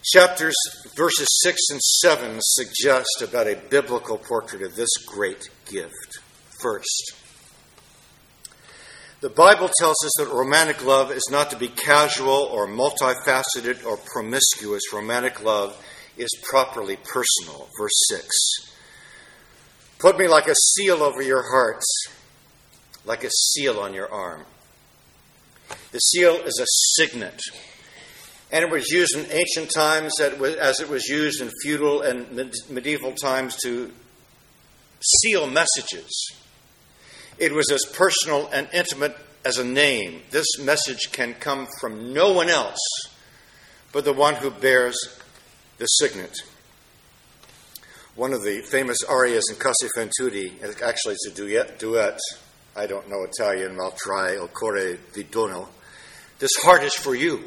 Chapters, 0.03 0.55
verses 0.95 1.27
6 1.43 1.59
and 1.71 1.81
7 1.81 2.37
suggest 2.41 3.21
about 3.21 3.47
a 3.47 3.59
biblical 3.69 4.17
portrait 4.17 4.61
of 4.61 4.75
this 4.75 4.89
great 5.05 5.49
gift. 5.69 6.19
First, 6.61 7.13
the 9.21 9.29
Bible 9.29 9.69
tells 9.79 9.97
us 10.05 10.11
that 10.17 10.33
romantic 10.33 10.85
love 10.85 11.11
is 11.11 11.27
not 11.29 11.49
to 11.49 11.57
be 11.57 11.67
casual 11.67 12.49
or 12.53 12.67
multifaceted 12.67 13.85
or 13.85 13.97
promiscuous. 13.97 14.93
Romantic 14.93 15.43
love 15.43 15.75
is 16.17 16.29
properly 16.49 16.95
personal. 16.95 17.67
Verse 17.77 18.05
6 18.09 18.29
Put 19.99 20.17
me 20.17 20.29
like 20.29 20.47
a 20.47 20.55
seal 20.55 21.03
over 21.03 21.21
your 21.21 21.43
hearts, 21.51 21.85
like 23.03 23.25
a 23.25 23.29
seal 23.29 23.77
on 23.79 23.93
your 23.93 24.09
arm. 24.09 24.45
The 25.91 25.99
seal 25.99 26.35
is 26.35 26.57
a 26.61 26.65
signet, 26.95 27.41
and 28.53 28.63
it 28.63 28.71
was 28.71 28.89
used 28.89 29.17
in 29.17 29.29
ancient 29.31 29.71
times 29.75 30.17
as 30.21 30.79
it 30.79 30.87
was 30.87 31.07
used 31.09 31.41
in 31.41 31.51
feudal 31.61 32.01
and 32.01 32.53
medieval 32.69 33.11
times 33.11 33.57
to 33.63 33.91
seal 35.01 35.45
messages. 35.47 36.31
It 37.39 37.53
was 37.53 37.71
as 37.71 37.85
personal 37.93 38.49
and 38.53 38.67
intimate 38.73 39.15
as 39.45 39.57
a 39.57 39.63
name. 39.63 40.21
This 40.31 40.59
message 40.59 41.11
can 41.11 41.33
come 41.35 41.67
from 41.79 42.13
no 42.13 42.33
one 42.33 42.49
else 42.49 42.77
but 43.91 44.05
the 44.05 44.13
one 44.13 44.35
who 44.35 44.51
bears 44.51 44.97
the 45.77 45.85
signet. 45.85 46.35
One 48.15 48.33
of 48.33 48.43
the 48.43 48.61
famous 48.61 48.97
arias 49.07 49.45
in 49.49 49.57
tutti, 49.57 50.53
actually 50.83 51.13
it's 51.13 51.27
a 51.27 51.33
duet, 51.33 51.79
duet, 51.79 52.19
I 52.75 52.85
don't 52.85 53.09
know 53.09 53.23
Italian, 53.23 53.77
I'll 53.81 53.95
try, 53.97 54.33
Il 54.33 54.47
cuore 54.49 54.97
di 55.13 55.23
dono. 55.23 55.69
This 56.39 56.51
heart 56.61 56.83
is 56.83 56.93
for 56.93 57.15
you. 57.15 57.43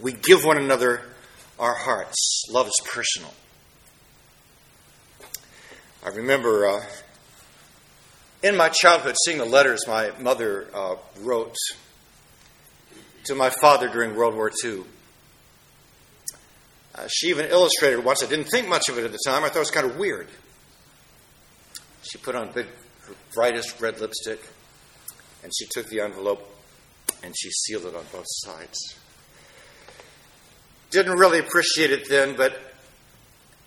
We 0.00 0.12
give 0.12 0.44
one 0.44 0.58
another 0.58 1.02
our 1.58 1.74
hearts. 1.74 2.44
Love 2.50 2.66
is 2.66 2.80
personal. 2.84 3.32
I 6.04 6.08
remember 6.08 6.66
uh, 6.66 6.80
in 8.44 8.58
my 8.58 8.68
childhood, 8.68 9.16
seeing 9.24 9.38
the 9.38 9.46
letters 9.46 9.88
my 9.88 10.12
mother 10.20 10.68
uh, 10.74 10.96
wrote 11.20 11.56
to 13.24 13.34
my 13.34 13.48
father 13.48 13.88
during 13.88 14.14
World 14.14 14.34
War 14.34 14.52
II. 14.62 14.82
Uh, 16.94 17.08
she 17.08 17.28
even 17.28 17.46
illustrated 17.46 18.04
once. 18.04 18.22
I 18.22 18.26
didn't 18.26 18.50
think 18.50 18.68
much 18.68 18.90
of 18.90 18.98
it 18.98 19.04
at 19.04 19.12
the 19.12 19.18
time. 19.26 19.44
I 19.44 19.48
thought 19.48 19.56
it 19.56 19.60
was 19.60 19.70
kind 19.70 19.90
of 19.90 19.96
weird. 19.96 20.28
She 22.02 22.18
put 22.18 22.34
on 22.34 22.52
big, 22.52 22.66
her 23.06 23.14
brightest 23.32 23.80
red 23.80 23.98
lipstick, 23.98 24.40
and 25.42 25.50
she 25.58 25.66
took 25.70 25.88
the 25.88 26.00
envelope 26.00 26.46
and 27.22 27.34
she 27.36 27.50
sealed 27.50 27.86
it 27.86 27.96
on 27.96 28.04
both 28.12 28.26
sides. 28.26 28.78
Didn't 30.90 31.18
really 31.18 31.38
appreciate 31.38 31.90
it 31.90 32.10
then, 32.10 32.36
but 32.36 32.60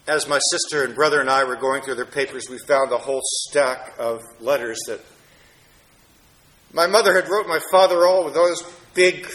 as 0.08 0.28
my 0.28 0.40
sister 0.52 0.84
and 0.84 0.96
brother 0.96 1.20
and 1.20 1.30
I 1.30 1.44
were 1.44 1.58
going 1.58 1.82
through 1.82 1.96
their 1.96 2.06
papers, 2.06 2.48
we 2.50 2.58
found 2.60 2.92
a 2.92 2.98
whole 2.98 3.22
stack 3.24 3.94
of 4.00 4.22
letters 4.40 4.80
that 4.88 5.02
my 6.74 6.88
mother 6.88 7.14
had 7.14 7.30
wrote 7.30 7.48
my 7.48 7.60
father 7.72 8.06
all 8.06 8.24
with 8.24 8.34
those 8.34 8.64
big 8.94 9.28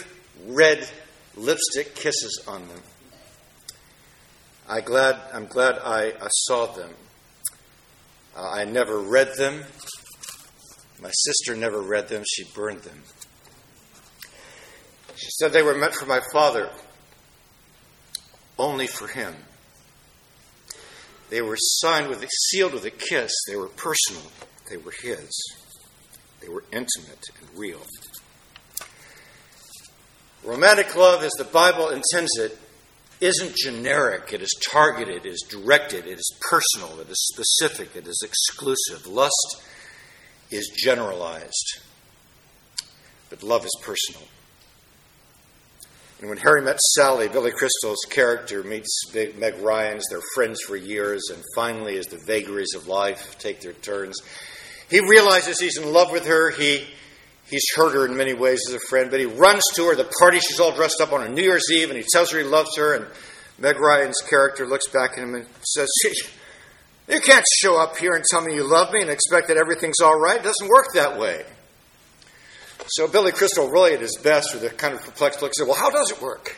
red 0.47 0.87
lipstick 1.35 1.95
kisses 1.95 2.43
on 2.47 2.67
them. 2.67 2.81
I 4.67 4.81
glad, 4.81 5.19
I'm 5.33 5.45
glad 5.45 5.77
I, 5.77 6.13
I 6.19 6.27
saw 6.29 6.67
them. 6.67 6.91
Uh, 8.35 8.49
I 8.49 8.65
never 8.65 8.99
read 8.99 9.35
them. 9.37 9.63
My 11.01 11.11
sister 11.11 11.55
never 11.55 11.81
read 11.81 12.07
them. 12.07 12.23
She 12.25 12.45
burned 12.55 12.81
them. 12.81 13.03
She 15.15 15.29
said 15.31 15.51
they 15.51 15.61
were 15.61 15.75
meant 15.75 15.93
for 15.93 16.05
my 16.05 16.21
father, 16.31 16.69
only 18.57 18.87
for 18.87 19.07
him. 19.07 19.35
They 21.33 21.41
were 21.41 21.57
signed 21.57 22.09
with, 22.09 22.23
sealed 22.51 22.73
with 22.73 22.85
a 22.85 22.91
kiss. 22.91 23.31
They 23.47 23.55
were 23.55 23.67
personal. 23.67 24.21
They 24.69 24.77
were 24.77 24.93
his. 25.01 25.31
They 26.39 26.47
were 26.47 26.63
intimate 26.71 27.23
and 27.39 27.49
real. 27.57 27.81
Romantic 30.43 30.95
love, 30.95 31.23
as 31.23 31.31
the 31.31 31.43
Bible 31.43 31.89
intends 31.89 32.37
it, 32.37 32.55
isn't 33.19 33.55
generic. 33.55 34.31
It 34.31 34.43
is 34.43 34.53
targeted, 34.71 35.25
it 35.25 35.29
is 35.31 35.43
directed, 35.49 36.05
it 36.05 36.19
is 36.19 36.37
personal, 36.39 36.99
it 36.99 37.09
is 37.09 37.27
specific, 37.33 37.95
it 37.95 38.07
is 38.07 38.21
exclusive. 38.23 39.07
Lust 39.07 39.63
is 40.51 40.69
generalized, 40.77 41.79
but 43.31 43.41
love 43.41 43.65
is 43.65 43.75
personal. 43.81 44.27
And 46.23 46.29
when 46.29 46.39
Harry 46.39 46.61
met 46.61 46.79
Sally, 46.79 47.27
Billy 47.27 47.51
Crystal's 47.51 47.99
character 48.09 48.63
meets 48.63 49.13
Meg 49.13 49.59
Ryan's. 49.59 50.05
They're 50.09 50.21
friends 50.35 50.61
for 50.61 50.77
years, 50.77 51.21
and 51.29 51.43
finally, 51.53 51.97
as 51.97 52.07
the 52.07 52.17
vagaries 52.25 52.73
of 52.77 52.87
life 52.87 53.37
take 53.39 53.59
their 53.59 53.73
turns, 53.73 54.21
he 54.89 55.01
realizes 55.01 55.59
he's 55.59 55.77
in 55.77 55.91
love 55.91 56.13
with 56.13 56.25
her. 56.25 56.51
He 56.51 56.87
he's 57.49 57.65
hurt 57.75 57.93
her 57.93 58.05
in 58.05 58.15
many 58.15 58.31
ways 58.31 58.61
as 58.69 58.73
a 58.73 58.79
friend, 58.87 59.11
but 59.11 59.19
he 59.19 59.25
runs 59.25 59.63
to 59.73 59.83
her. 59.87 59.95
The 59.97 60.09
party 60.17 60.39
she's 60.39 60.61
all 60.61 60.71
dressed 60.71 61.01
up 61.01 61.11
on 61.11 61.23
a 61.23 61.27
New 61.27 61.43
Year's 61.43 61.69
Eve, 61.69 61.89
and 61.89 61.97
he 61.97 62.05
tells 62.13 62.31
her 62.31 62.37
he 62.37 62.45
loves 62.45 62.77
her. 62.77 62.93
And 62.93 63.05
Meg 63.59 63.77
Ryan's 63.77 64.21
character 64.21 64.65
looks 64.65 64.87
back 64.87 65.17
at 65.17 65.23
him 65.25 65.35
and 65.35 65.45
says, 65.61 65.89
"You 67.09 67.19
can't 67.19 67.43
show 67.57 67.75
up 67.75 67.97
here 67.97 68.13
and 68.13 68.23
tell 68.23 68.39
me 68.39 68.55
you 68.55 68.63
love 68.63 68.93
me 68.93 69.01
and 69.01 69.09
expect 69.09 69.49
that 69.49 69.57
everything's 69.57 69.99
all 69.99 70.17
right. 70.17 70.39
It 70.39 70.43
doesn't 70.43 70.69
work 70.69 70.85
that 70.93 71.19
way." 71.19 71.45
So 72.87 73.07
Billy 73.07 73.31
Crystal, 73.31 73.69
really 73.69 73.93
at 73.93 74.01
his 74.01 74.17
best, 74.17 74.53
with 74.53 74.63
a 74.63 74.69
kind 74.69 74.93
of 74.93 75.01
perplexed 75.01 75.41
look, 75.41 75.53
said, 75.55 75.67
Well, 75.67 75.77
how 75.77 75.89
does 75.89 76.11
it 76.11 76.21
work? 76.21 76.57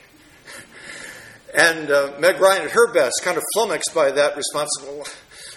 And 1.53 1.89
uh, 1.89 2.13
Meg 2.20 2.39
Ryan, 2.41 2.63
at 2.63 2.72
her 2.72 2.91
best, 2.94 3.22
kind 3.24 3.38
of 3.38 3.44
flummoxed 3.53 3.94
by 3.94 4.12
that 4.12 4.36
response, 4.36 4.70
Well, 4.84 5.03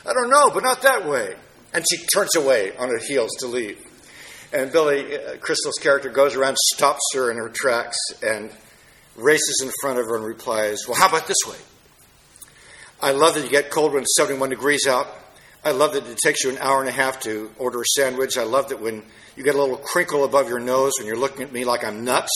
I 0.07 0.13
don't 0.13 0.31
know, 0.31 0.51
but 0.51 0.63
not 0.63 0.83
that 0.83 1.09
way. 1.09 1.35
And 1.75 1.85
she 1.91 2.05
turns 2.07 2.37
away 2.37 2.77
on 2.77 2.89
her 2.89 2.99
heels 2.99 3.31
to 3.40 3.47
leave. 3.47 3.85
And 4.53 4.73
Billy 4.73 5.16
uh, 5.16 5.37
Crystal's 5.38 5.77
character 5.81 6.09
goes 6.09 6.35
around, 6.35 6.57
stops 6.75 7.03
her 7.14 7.31
in 7.31 7.37
her 7.37 7.49
tracks, 7.49 7.97
and 8.23 8.51
races 9.16 9.61
in 9.62 9.71
front 9.81 9.99
of 9.99 10.07
her 10.07 10.16
and 10.16 10.25
replies, 10.25 10.87
Well, 10.87 10.97
how 10.97 11.09
about 11.09 11.27
this 11.27 11.38
way? 11.47 11.59
I 13.01 13.12
love 13.12 13.35
that 13.35 13.45
you 13.45 13.51
get 13.51 13.71
cold 13.71 13.92
when 13.92 14.03
it's 14.03 14.16
71 14.16 14.51
degrees 14.51 14.87
out, 14.88 15.07
I 15.64 15.73
love 15.73 15.92
that 15.94 16.07
it 16.07 16.18
takes 16.23 16.44
you 16.44 16.51
an 16.51 16.59
hour 16.59 16.81
and 16.81 16.88
a 16.88 16.92
half 16.92 17.21
to 17.21 17.51
order 17.59 17.81
a 17.81 17.85
sandwich. 17.97 18.38
I 18.38 18.44
love 18.44 18.68
that 18.68 18.81
when 18.81 19.03
you 19.37 19.42
get 19.42 19.55
a 19.55 19.59
little 19.59 19.77
crinkle 19.77 20.25
above 20.25 20.49
your 20.49 20.61
nose 20.61 20.92
when 20.99 21.07
you're 21.07 21.18
looking 21.18 21.42
at 21.42 21.53
me 21.53 21.64
like 21.64 21.85
I'm 21.85 22.05
nuts. 22.05 22.31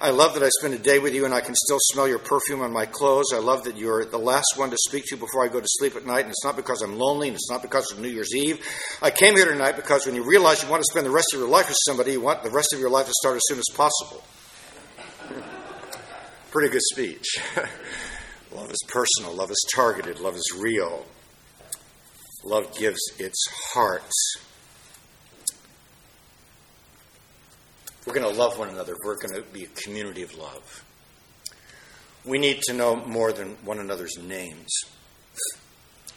I 0.00 0.10
love 0.10 0.34
that 0.34 0.42
I 0.42 0.48
spend 0.48 0.74
a 0.74 0.78
day 0.78 0.98
with 0.98 1.14
you 1.14 1.24
and 1.24 1.32
I 1.32 1.40
can 1.40 1.54
still 1.54 1.78
smell 1.80 2.08
your 2.08 2.18
perfume 2.18 2.60
on 2.62 2.72
my 2.72 2.86
clothes. 2.86 3.32
I 3.34 3.38
love 3.38 3.64
that 3.64 3.76
you're 3.76 4.04
the 4.04 4.18
last 4.18 4.54
one 4.56 4.70
to 4.70 4.76
speak 4.88 5.04
to 5.08 5.16
before 5.16 5.44
I 5.44 5.48
go 5.48 5.60
to 5.60 5.66
sleep 5.66 5.96
at 5.96 6.06
night. 6.06 6.20
And 6.20 6.30
it's 6.30 6.44
not 6.44 6.56
because 6.56 6.82
I'm 6.82 6.98
lonely 6.98 7.28
and 7.28 7.34
it's 7.34 7.50
not 7.50 7.62
because 7.62 7.90
of 7.92 8.00
New 8.00 8.08
Year's 8.08 8.34
Eve. 8.34 8.58
I 9.00 9.10
came 9.10 9.36
here 9.36 9.50
tonight 9.50 9.76
because 9.76 10.06
when 10.06 10.14
you 10.14 10.24
realize 10.24 10.62
you 10.62 10.68
want 10.68 10.80
to 10.80 10.90
spend 10.90 11.06
the 11.06 11.10
rest 11.10 11.28
of 11.34 11.40
your 11.40 11.48
life 11.48 11.68
with 11.68 11.78
somebody, 11.86 12.12
you 12.12 12.20
want 12.20 12.42
the 12.42 12.50
rest 12.50 12.72
of 12.72 12.80
your 12.80 12.90
life 12.90 13.06
to 13.06 13.12
start 13.20 13.36
as 13.36 13.42
soon 13.48 13.58
as 13.58 13.66
possible. 13.74 14.24
Pretty 16.50 16.70
good 16.70 16.82
speech. 16.92 17.26
love 18.52 18.70
is 18.70 18.84
personal, 18.88 19.34
love 19.34 19.50
is 19.50 19.66
targeted, 19.74 20.20
love 20.20 20.34
is 20.34 20.52
real. 20.58 21.06
Love 22.46 22.78
gives 22.78 23.00
its 23.18 23.44
heart. 23.72 24.04
We're 28.06 28.14
going 28.14 28.32
to 28.32 28.38
love 28.38 28.56
one 28.56 28.68
another. 28.68 28.94
We're 29.04 29.16
going 29.16 29.34
to 29.34 29.42
be 29.42 29.64
a 29.64 29.82
community 29.82 30.22
of 30.22 30.32
love. 30.38 30.84
We 32.24 32.38
need 32.38 32.60
to 32.68 32.72
know 32.72 32.94
more 32.94 33.32
than 33.32 33.56
one 33.64 33.80
another's 33.80 34.16
names. 34.16 34.70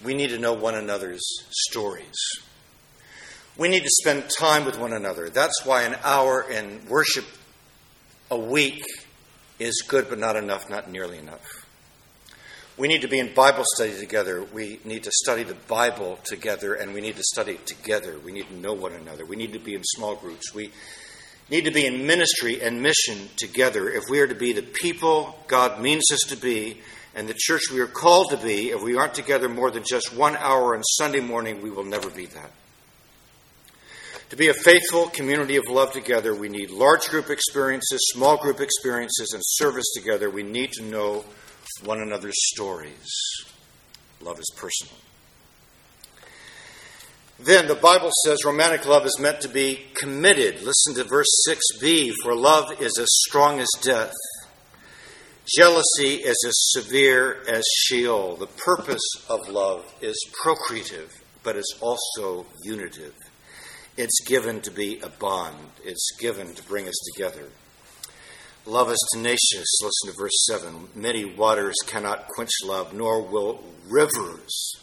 We 0.04 0.14
need 0.14 0.30
to 0.30 0.38
know 0.38 0.54
one 0.54 0.76
another's 0.76 1.26
stories. 1.50 2.16
We 3.58 3.68
need 3.68 3.82
to 3.82 3.90
spend 3.90 4.30
time 4.30 4.66
with 4.66 4.78
one 4.78 4.94
another. 4.94 5.32
That's 5.32 5.66
why 5.66 5.82
an 5.82 5.96
hour 6.04 6.48
in 6.48 6.86
worship 6.88 7.26
a 8.30 8.38
week 8.38 8.84
is 9.58 9.82
good, 9.88 10.10
but 10.10 10.20
not 10.20 10.36
enough, 10.36 10.70
not 10.70 10.92
nearly 10.92 11.18
enough. 11.18 11.59
We 12.80 12.88
need 12.88 13.02
to 13.02 13.10
be 13.10 13.20
in 13.20 13.34
Bible 13.34 13.66
study 13.76 14.00
together. 14.00 14.42
We 14.42 14.80
need 14.86 15.04
to 15.04 15.12
study 15.12 15.44
the 15.44 15.54
Bible 15.54 16.18
together, 16.24 16.76
and 16.76 16.94
we 16.94 17.02
need 17.02 17.18
to 17.18 17.24
study 17.24 17.60
together. 17.66 18.18
We 18.24 18.32
need 18.32 18.48
to 18.48 18.56
know 18.56 18.72
one 18.72 18.94
another. 18.94 19.26
We 19.26 19.36
need 19.36 19.52
to 19.52 19.60
be 19.60 19.76
in 19.76 19.84
small 19.84 20.16
groups. 20.16 20.54
We 20.54 20.72
need 21.50 21.66
to 21.66 21.72
be 21.72 21.86
in 21.86 22.08
ministry 22.08 22.62
and 22.62 22.82
mission 22.82 23.28
together 23.36 23.90
if 23.90 24.06
we 24.10 24.22
are 24.22 24.28
to 24.28 24.34
be 24.34 24.54
the 24.54 24.62
people 24.62 25.38
God 25.48 25.82
means 25.82 26.06
us 26.10 26.22
to 26.30 26.38
be 26.38 26.80
and 27.14 27.28
the 27.28 27.36
church 27.38 27.64
we 27.70 27.82
are 27.82 27.88
called 27.88 28.30
to 28.30 28.38
be. 28.38 28.70
If 28.70 28.82
we 28.82 28.96
aren't 28.96 29.14
together 29.14 29.50
more 29.50 29.72
than 29.72 29.84
just 29.84 30.16
one 30.16 30.38
hour 30.38 30.74
on 30.74 30.82
Sunday 30.84 31.20
morning, 31.20 31.62
we 31.62 31.70
will 31.70 31.84
never 31.84 32.10
be 32.10 32.28
that. 32.28 32.52
To 34.30 34.38
be 34.38 34.48
a 34.48 34.54
faithful 34.54 35.10
community 35.10 35.58
of 35.58 35.68
love 35.68 35.92
together, 35.92 36.34
we 36.34 36.48
need 36.48 36.70
large 36.70 37.10
group 37.10 37.30
experiences, 37.30 38.00
small 38.14 38.38
group 38.38 38.62
experiences, 38.62 39.32
and 39.34 39.42
service 39.44 39.92
together. 39.94 40.30
We 40.30 40.44
need 40.44 40.72
to 40.74 40.84
know 40.84 41.26
one 41.84 42.02
another's 42.02 42.36
stories. 42.54 43.10
Love 44.22 44.40
is 44.40 44.52
personal. 44.56 44.94
Then 47.40 47.68
the 47.68 47.76
Bible 47.76 48.12
says 48.26 48.44
romantic 48.44 48.86
love 48.86 49.06
is 49.06 49.18
meant 49.18 49.40
to 49.42 49.48
be 49.48 49.86
committed. 49.94 50.62
Listen 50.62 50.94
to 50.96 51.06
verse 51.06 51.30
6b 51.48 52.12
for 52.22 52.36
love 52.36 52.82
is 52.82 52.98
as 53.00 53.08
strong 53.28 53.60
as 53.62 53.70
death. 53.82 54.14
Jealousy 55.58 56.16
is 56.16 56.36
as 56.46 56.54
severe 56.72 57.42
as 57.48 57.64
Sheol. 57.86 58.36
The 58.36 58.48
purpose 58.48 59.08
of 59.30 59.48
love 59.48 59.86
is 60.02 60.18
procreative, 60.44 61.12
but 61.42 61.56
it's 61.56 61.74
also 61.80 62.46
unitive. 62.64 63.16
It's 63.96 64.22
given 64.26 64.62
to 64.62 64.72
be 64.72 65.00
a 65.00 65.10
bond, 65.10 65.58
it's 65.84 66.12
given 66.20 66.54
to 66.54 66.64
bring 66.64 66.88
us 66.88 67.00
together. 67.14 67.50
Love 68.70 68.92
is 68.92 69.10
tenacious. 69.12 69.80
Listen 69.82 70.12
to 70.12 70.16
verse 70.16 70.46
7. 70.46 70.90
Many 70.94 71.26
waters 71.26 71.76
cannot 71.88 72.28
quench 72.28 72.52
love, 72.64 72.94
nor 72.94 73.24
will 73.24 73.64
rivers 73.90 74.76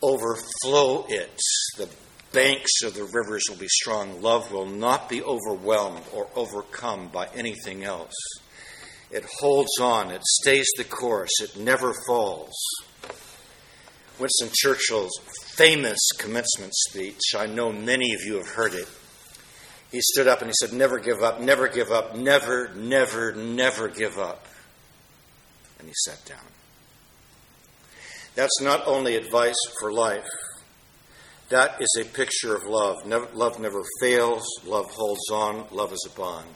overflow 0.00 1.04
it. 1.08 1.40
The 1.76 1.88
banks 2.32 2.82
of 2.84 2.94
the 2.94 3.02
rivers 3.02 3.42
will 3.48 3.56
be 3.56 3.66
strong. 3.66 4.22
Love 4.22 4.52
will 4.52 4.66
not 4.66 5.08
be 5.08 5.20
overwhelmed 5.20 6.04
or 6.14 6.28
overcome 6.36 7.08
by 7.08 7.26
anything 7.34 7.82
else. 7.82 8.14
It 9.10 9.24
holds 9.40 9.80
on, 9.80 10.12
it 10.12 10.22
stays 10.22 10.68
the 10.76 10.84
course, 10.84 11.32
it 11.40 11.56
never 11.56 11.92
falls. 12.06 12.54
Winston 14.20 14.50
Churchill's 14.52 15.18
famous 15.56 15.98
commencement 16.16 16.74
speech, 16.76 17.34
I 17.36 17.46
know 17.46 17.72
many 17.72 18.14
of 18.14 18.20
you 18.24 18.36
have 18.36 18.50
heard 18.50 18.74
it 18.74 18.88
he 19.90 20.00
stood 20.00 20.26
up 20.28 20.40
and 20.40 20.48
he 20.48 20.54
said, 20.60 20.72
Never 20.72 20.98
give 20.98 21.22
up, 21.22 21.40
never 21.40 21.68
give 21.68 21.90
up, 21.90 22.16
never, 22.16 22.70
never, 22.74 23.32
never 23.34 23.88
give 23.88 24.18
up. 24.18 24.46
And 25.78 25.88
he 25.88 25.94
sat 26.04 26.24
down. 26.24 26.44
That's 28.34 28.60
not 28.60 28.86
only 28.86 29.16
advice 29.16 29.56
for 29.80 29.92
life, 29.92 30.28
that 31.48 31.80
is 31.80 31.88
a 32.00 32.04
picture 32.04 32.54
of 32.54 32.64
love. 32.64 33.06
Never, 33.06 33.26
love 33.34 33.58
never 33.58 33.82
fails, 34.00 34.44
love 34.66 34.86
holds 34.90 35.30
on, 35.32 35.66
love 35.72 35.92
is 35.92 36.06
a 36.12 36.16
bond. 36.16 36.48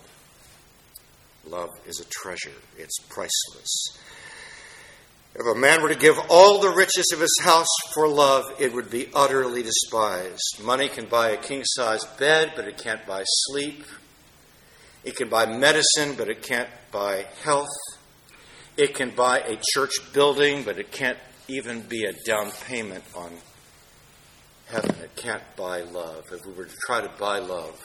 Love 1.47 1.71
is 1.87 1.99
a 1.99 2.05
treasure, 2.11 2.57
it's 2.77 2.99
priceless. 3.09 3.99
If 5.35 5.47
a 5.47 5.59
man 5.59 5.81
were 5.81 5.89
to 5.89 5.95
give 5.95 6.19
all 6.29 6.61
the 6.61 6.71
riches 6.71 7.11
of 7.15 7.21
his 7.21 7.39
house 7.43 7.69
for 7.95 8.07
love, 8.07 8.45
it 8.59 8.75
would 8.75 8.91
be 8.91 9.09
utterly 9.15 9.63
despised. 9.63 10.61
Money 10.63 10.89
can 10.89 11.07
buy 11.07 11.31
a 11.31 11.39
king 11.39 11.63
sized 11.65 12.19
bed, 12.19 12.53
but 12.55 12.69
it 12.69 12.77
can't 12.77 13.07
buy 13.07 13.25
sleep. 13.25 13.83
It 15.05 15.17
can 15.17 15.31
buy 15.31 15.47
medicine, 15.47 16.17
but 16.19 16.29
it 16.29 16.43
can't 16.43 16.69
buy 16.91 17.27
health. 17.43 17.71
It 18.77 18.95
can 18.95 19.11
buy 19.11 19.41
a 19.41 19.57
church 19.73 19.93
building, 20.13 20.65
but 20.65 20.79
it 20.79 20.93
can't 20.93 21.19
even 21.49 21.81
be 21.81 22.05
a 22.05 22.13
down 22.27 22.51
payment 22.67 23.05
on 23.15 23.33
heaven. 24.67 24.95
It 25.03 25.17
can't 25.17 25.43
buy 25.57 25.81
love. 25.81 26.27
If 26.31 26.41
we 26.47 26.53
were 26.53 26.67
to 26.67 26.77
try 26.87 27.01
to 27.01 27.11
buy 27.19 27.39
love, 27.39 27.83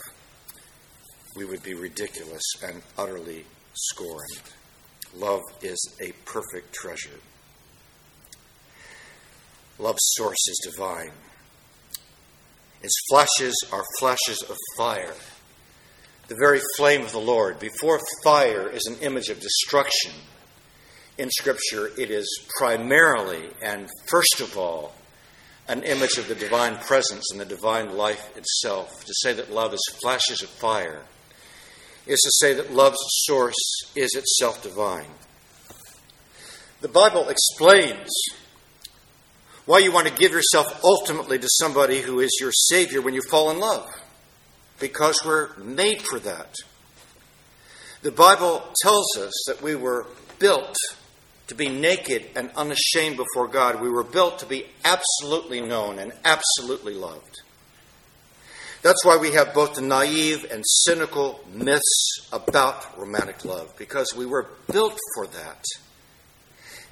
we 1.38 1.46
would 1.46 1.64
be 1.64 1.76
ridiculous 1.76 2.44
and 2.62 2.82
utterly 2.98 3.46
scorned. 3.74 4.54
Love 5.16 5.42
is 5.62 5.96
a 6.02 6.12
perfect 6.26 6.74
treasure. 6.74 7.20
Love's 9.80 10.14
source 10.16 10.48
is 10.48 10.72
divine. 10.72 11.12
Its 12.82 12.96
flashes 13.10 13.56
are 13.72 13.84
flashes 14.00 14.44
of 14.50 14.56
fire, 14.78 15.14
the 16.28 16.38
very 16.40 16.62
flame 16.76 17.02
of 17.02 17.12
the 17.12 17.20
Lord. 17.20 17.60
Before 17.60 18.00
fire 18.24 18.70
is 18.70 18.86
an 18.86 18.98
image 19.02 19.30
of 19.30 19.40
destruction, 19.40 20.12
in 21.18 21.30
Scripture 21.32 21.92
it 21.98 22.12
is 22.12 22.28
primarily 22.58 23.50
and 23.62 23.90
first 24.08 24.40
of 24.40 24.58
all 24.58 24.94
an 25.68 25.84
image 25.84 26.18
of 26.18 26.28
the 26.28 26.36
divine 26.36 26.78
presence 26.78 27.32
and 27.32 27.40
the 27.40 27.46
divine 27.46 27.98
life 27.98 28.36
itself. 28.38 29.04
To 29.06 29.14
say 29.14 29.34
that 29.34 29.52
love 29.52 29.74
is 29.74 29.98
flashes 30.02 30.42
of 30.42 30.50
fire 30.50 31.04
is 32.06 32.20
to 32.22 32.32
say 32.32 32.54
that 32.54 32.74
love's 32.74 32.98
source 33.26 33.92
is 33.96 34.16
itself 34.16 34.64
divine. 34.64 35.10
The 36.80 36.88
Bible 36.88 37.28
explains 37.28 38.08
why 39.68 39.80
you 39.80 39.92
want 39.92 40.08
to 40.08 40.14
give 40.14 40.32
yourself 40.32 40.84
ultimately 40.84 41.38
to 41.38 41.48
somebody 41.48 42.00
who 42.00 42.22
is 42.22 42.36
your 42.40 42.54
Savior 42.54 43.02
when 43.02 43.14
you 43.14 43.22
fall 43.30 43.52
in 43.52 43.60
love. 43.60 43.86
Because 44.80 45.22
we're 45.26 45.56
made 45.58 46.02
for 46.02 46.20
that. 46.20 46.56
The 48.02 48.12
Bible 48.12 48.64
tells 48.82 49.18
us 49.18 49.34
that 49.48 49.62
we 49.62 49.76
were 49.76 50.08
built 50.40 50.76
to 51.48 51.56
be 51.56 51.68
naked 51.68 52.26
and 52.36 52.50
unashamed 52.56 53.18
before 53.18 53.50
God. 53.50 53.82
We 53.82 53.90
were 53.90 54.04
built 54.04 54.40
to 54.40 54.46
be 54.46 54.66
absolutely 54.86 55.60
known 55.60 56.00
and 56.00 56.14
absolutely 56.24 56.94
loved. 56.94 57.42
That's 58.84 59.04
why 59.04 59.18
we 59.18 59.34
have 59.34 59.54
both 59.54 59.76
the 59.76 59.82
naive 59.82 60.46
and 60.50 60.64
cynical 60.66 61.42
myths 61.52 62.30
about 62.32 62.98
romantic 62.98 63.44
love, 63.44 63.76
because 63.78 64.14
we 64.16 64.26
were 64.26 64.48
built 64.72 64.98
for 65.16 65.28
that 65.28 65.66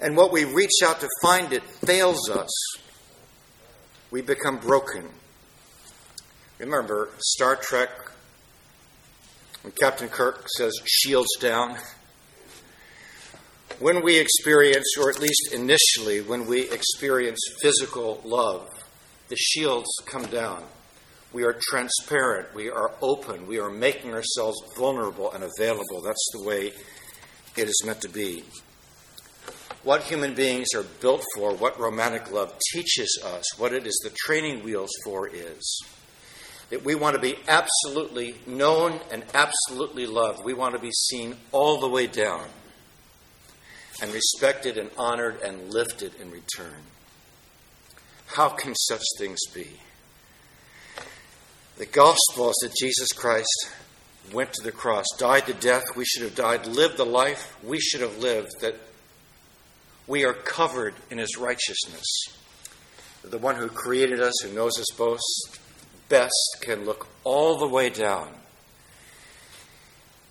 and 0.01 0.15
what 0.15 0.31
we 0.31 0.45
reach 0.45 0.81
out 0.83 0.99
to 1.01 1.09
find 1.21 1.53
it 1.53 1.63
fails 1.63 2.29
us, 2.29 2.49
we 4.11 4.21
become 4.21 4.57
broken. 4.57 5.09
Remember 6.59 7.09
Star 7.19 7.55
Trek 7.55 7.89
when 9.61 9.73
Captain 9.73 10.09
Kirk 10.09 10.47
says, 10.57 10.79
shields 10.85 11.35
down? 11.39 11.77
When 13.79 14.03
we 14.03 14.17
experience, 14.17 14.85
or 14.97 15.09
at 15.09 15.19
least 15.19 15.49
initially, 15.51 16.21
when 16.21 16.45
we 16.45 16.69
experience 16.69 17.39
physical 17.61 18.21
love, 18.23 18.69
the 19.27 19.35
shields 19.35 19.89
come 20.05 20.25
down. 20.27 20.63
We 21.33 21.43
are 21.43 21.57
transparent. 21.59 22.53
We 22.53 22.69
are 22.69 22.91
open. 23.01 23.47
We 23.47 23.59
are 23.59 23.69
making 23.69 24.13
ourselves 24.13 24.57
vulnerable 24.77 25.31
and 25.33 25.43
available. 25.43 26.01
That's 26.01 26.29
the 26.31 26.43
way 26.43 26.71
it 27.57 27.67
is 27.67 27.83
meant 27.85 28.01
to 28.01 28.09
be 28.09 28.45
what 29.85 30.01
human 30.01 30.33
beings 30.33 30.67
are 30.75 30.83
built 30.99 31.23
for, 31.35 31.53
what 31.53 31.79
romantic 31.79 32.31
love 32.31 32.53
teaches 32.73 33.21
us, 33.23 33.57
what 33.59 33.71
it 33.71 33.85
is 33.85 33.97
the 34.03 34.09
training 34.09 34.63
wheels 34.63 34.89
for 35.05 35.29
is 35.29 35.85
that 36.71 36.83
we 36.83 36.95
want 36.95 37.15
to 37.15 37.21
be 37.21 37.35
absolutely 37.47 38.35
known 38.47 38.99
and 39.11 39.23
absolutely 39.35 40.07
loved. 40.07 40.43
We 40.43 40.55
want 40.55 40.73
to 40.73 40.81
be 40.81 40.91
seen 40.91 41.35
all 41.51 41.79
the 41.79 41.87
way 41.87 42.07
down 42.07 42.45
and 44.01 44.11
respected 44.11 44.79
and 44.79 44.89
honored 44.97 45.39
and 45.41 45.71
lifted 45.71 46.15
in 46.15 46.31
return. 46.31 46.81
How 48.25 48.49
can 48.49 48.73
such 48.73 49.03
things 49.19 49.39
be? 49.53 49.69
The 51.77 51.85
gospel 51.85 52.49
is 52.49 52.57
that 52.63 52.75
Jesus 52.75 53.11
Christ 53.11 53.69
went 54.33 54.51
to 54.53 54.63
the 54.63 54.71
cross, 54.71 55.05
died 55.19 55.45
the 55.45 55.53
death 55.53 55.83
we 55.95 56.05
should 56.05 56.23
have 56.23 56.33
died, 56.33 56.65
lived 56.65 56.97
the 56.97 57.05
life 57.05 57.55
we 57.63 57.79
should 57.79 58.01
have 58.01 58.17
lived, 58.17 58.49
that 58.61 58.75
we 60.07 60.23
are 60.25 60.33
covered 60.33 60.93
in 61.09 61.17
his 61.17 61.37
righteousness. 61.37 62.05
The 63.23 63.37
one 63.37 63.55
who 63.55 63.67
created 63.67 64.19
us, 64.19 64.33
who 64.43 64.53
knows 64.53 64.77
us 64.79 64.85
both 64.97 65.19
best, 66.09 66.57
can 66.61 66.85
look 66.85 67.07
all 67.23 67.57
the 67.57 67.67
way 67.67 67.89
down 67.89 68.29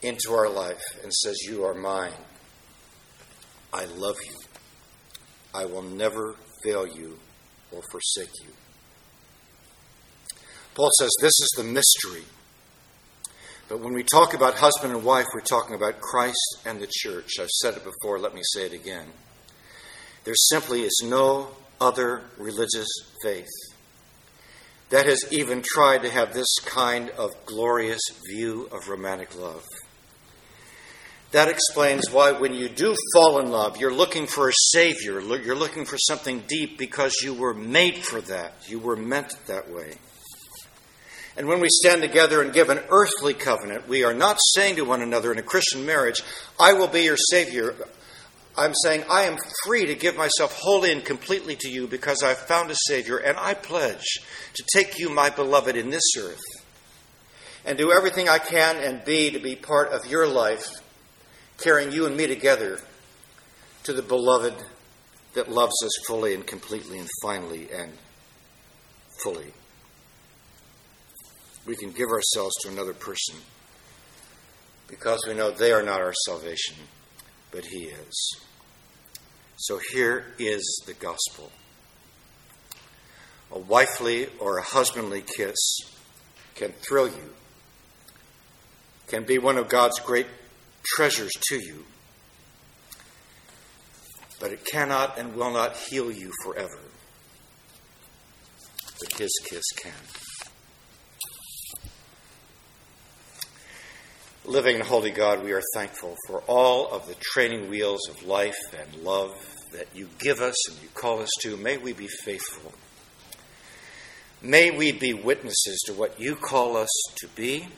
into 0.02 0.32
our 0.32 0.48
life 0.48 0.82
and 1.02 1.12
says, 1.12 1.42
You 1.44 1.64
are 1.64 1.74
mine. 1.74 2.12
I 3.72 3.86
love 3.86 4.16
you. 4.24 4.36
I 5.52 5.64
will 5.64 5.82
never 5.82 6.36
fail 6.62 6.86
you 6.86 7.18
or 7.72 7.82
forsake 7.90 8.30
you. 8.42 8.50
Paul 10.74 10.90
says 10.98 11.10
this 11.20 11.32
is 11.32 11.54
the 11.56 11.64
mystery. 11.64 12.24
But 13.68 13.80
when 13.80 13.94
we 13.94 14.02
talk 14.02 14.34
about 14.34 14.54
husband 14.54 14.92
and 14.92 15.04
wife, 15.04 15.26
we're 15.32 15.40
talking 15.40 15.74
about 15.74 16.00
Christ 16.00 16.58
and 16.66 16.80
the 16.80 16.88
church. 16.90 17.38
I've 17.40 17.48
said 17.48 17.74
it 17.74 17.84
before, 17.84 18.18
let 18.18 18.34
me 18.34 18.42
say 18.44 18.66
it 18.66 18.72
again. 18.72 19.06
There 20.24 20.34
simply 20.34 20.82
is 20.82 21.02
no 21.04 21.48
other 21.80 22.22
religious 22.38 22.88
faith 23.22 23.50
that 24.90 25.06
has 25.06 25.24
even 25.32 25.62
tried 25.62 26.02
to 26.02 26.10
have 26.10 26.32
this 26.32 26.54
kind 26.64 27.10
of 27.10 27.30
glorious 27.46 28.00
view 28.26 28.68
of 28.72 28.88
romantic 28.88 29.36
love. 29.38 29.64
That 31.32 31.48
explains 31.48 32.10
why, 32.10 32.32
when 32.32 32.54
you 32.54 32.68
do 32.68 32.96
fall 33.12 33.40
in 33.40 33.50
love, 33.50 33.76
you're 33.78 33.92
looking 33.92 34.28
for 34.28 34.48
a 34.48 34.52
Savior. 34.70 35.20
You're 35.20 35.56
looking 35.56 35.84
for 35.84 35.98
something 35.98 36.44
deep 36.46 36.78
because 36.78 37.12
you 37.24 37.34
were 37.34 37.54
made 37.54 38.04
for 38.04 38.20
that. 38.20 38.52
You 38.68 38.78
were 38.78 38.94
meant 38.94 39.34
that 39.48 39.68
way. 39.68 39.94
And 41.36 41.48
when 41.48 41.58
we 41.58 41.68
stand 41.68 42.02
together 42.02 42.40
and 42.40 42.52
give 42.52 42.70
an 42.70 42.80
earthly 42.88 43.34
covenant, 43.34 43.88
we 43.88 44.04
are 44.04 44.14
not 44.14 44.38
saying 44.54 44.76
to 44.76 44.82
one 44.84 45.02
another 45.02 45.32
in 45.32 45.38
a 45.38 45.42
Christian 45.42 45.84
marriage, 45.84 46.22
I 46.60 46.74
will 46.74 46.86
be 46.86 47.02
your 47.02 47.16
Savior. 47.16 47.74
I'm 48.56 48.72
saying, 48.82 49.04
I 49.10 49.22
am 49.22 49.36
free 49.64 49.86
to 49.86 49.94
give 49.94 50.16
myself 50.16 50.58
wholly 50.60 50.92
and 50.92 51.04
completely 51.04 51.56
to 51.56 51.68
you 51.68 51.88
because 51.88 52.22
I've 52.22 52.38
found 52.38 52.70
a 52.70 52.76
Savior, 52.86 53.16
and 53.16 53.36
I 53.36 53.54
pledge 53.54 54.20
to 54.54 54.64
take 54.72 54.98
you, 54.98 55.10
my 55.10 55.30
beloved, 55.30 55.76
in 55.76 55.90
this 55.90 56.16
earth 56.18 56.40
and 57.64 57.78
do 57.78 57.92
everything 57.92 58.28
I 58.28 58.38
can 58.38 58.76
and 58.76 59.04
be 59.04 59.30
to 59.30 59.38
be 59.38 59.56
part 59.56 59.92
of 59.92 60.06
your 60.06 60.26
life 60.26 60.68
carrying 61.58 61.92
you 61.92 62.06
and 62.06 62.16
me 62.16 62.26
together 62.26 62.80
to 63.84 63.92
the 63.92 64.02
beloved 64.02 64.54
that 65.34 65.50
loves 65.50 65.74
us 65.84 65.92
fully 66.06 66.34
and 66.34 66.46
completely 66.46 66.98
and 66.98 67.08
finally 67.22 67.68
and 67.72 67.92
fully. 69.22 69.52
We 71.66 71.76
can 71.76 71.92
give 71.92 72.08
ourselves 72.08 72.54
to 72.62 72.68
another 72.68 72.92
person 72.92 73.36
because 74.88 75.20
we 75.26 75.34
know 75.34 75.50
they 75.50 75.72
are 75.72 75.82
not 75.82 76.00
our 76.00 76.12
salvation, 76.26 76.76
but 77.54 77.64
He 77.66 77.84
is. 77.84 78.36
So 79.56 79.80
here 79.92 80.26
is 80.38 80.82
the 80.86 80.94
gospel. 80.94 81.52
A 83.52 83.58
wifely 83.58 84.26
or 84.40 84.58
a 84.58 84.62
husbandly 84.62 85.22
kiss 85.22 85.56
can 86.56 86.72
thrill 86.72 87.06
you, 87.06 87.30
can 89.06 89.22
be 89.24 89.38
one 89.38 89.56
of 89.56 89.68
God's 89.68 90.00
great 90.00 90.26
treasures 90.84 91.30
to 91.50 91.56
you, 91.56 91.84
but 94.40 94.50
it 94.50 94.64
cannot 94.64 95.16
and 95.18 95.36
will 95.36 95.52
not 95.52 95.76
heal 95.76 96.10
you 96.10 96.32
forever. 96.42 96.80
But 99.00 99.18
his 99.18 99.30
kiss 99.48 99.64
can. 99.76 99.92
Living 104.46 104.76
in 104.76 104.82
holy 104.82 105.10
God, 105.10 105.42
we 105.42 105.52
are 105.52 105.62
thankful 105.72 106.18
for 106.26 106.42
all 106.42 106.92
of 106.92 107.08
the 107.08 107.14
training 107.18 107.70
wheels 107.70 108.10
of 108.10 108.22
life 108.24 108.58
and 108.78 109.02
love 109.02 109.30
that 109.72 109.86
you 109.94 110.06
give 110.18 110.40
us 110.40 110.68
and 110.68 110.82
you 110.82 110.88
call 110.92 111.22
us 111.22 111.30
to. 111.40 111.56
May 111.56 111.78
we 111.78 111.94
be 111.94 112.08
faithful. 112.08 112.74
May 114.42 114.70
we 114.70 114.92
be 114.92 115.14
witnesses 115.14 115.82
to 115.86 115.94
what 115.94 116.20
you 116.20 116.36
call 116.36 116.76
us 116.76 116.90
to 117.22 117.28
be 117.28 117.68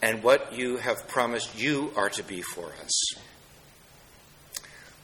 and 0.00 0.22
what 0.22 0.54
you 0.54 0.78
have 0.78 1.06
promised 1.06 1.60
you 1.60 1.92
are 1.94 2.08
to 2.08 2.22
be 2.22 2.40
for 2.40 2.72
us. 2.82 3.14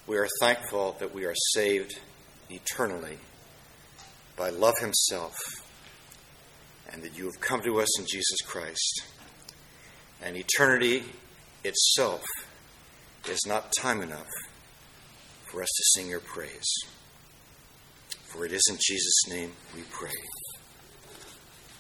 We 0.07 0.16
are 0.16 0.29
thankful 0.40 0.96
that 0.98 1.14
we 1.14 1.27
are 1.27 1.35
saved 1.53 1.98
eternally 2.48 3.18
by 4.35 4.48
love 4.48 4.79
Himself 4.81 5.35
and 6.92 7.03
that 7.03 7.16
you 7.16 7.24
have 7.24 7.40
come 7.40 7.62
to 7.62 7.81
us 7.81 7.98
in 7.98 8.07
Jesus 8.07 8.40
Christ. 8.44 9.03
And 10.22 10.37
eternity 10.37 11.05
itself 11.64 12.24
is 13.29 13.44
not 13.46 13.72
time 13.79 14.03
enough 14.03 14.29
for 15.51 15.62
us 15.62 15.68
to 15.68 15.85
sing 15.94 16.09
your 16.09 16.20
praise. 16.20 16.68
For 18.33 18.44
it 18.44 18.53
is 18.53 18.66
in 18.70 18.77
Jesus' 18.77 19.29
name 19.29 19.53
we 19.74 19.83
pray. 19.90 20.11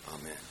Amen. 0.08 0.47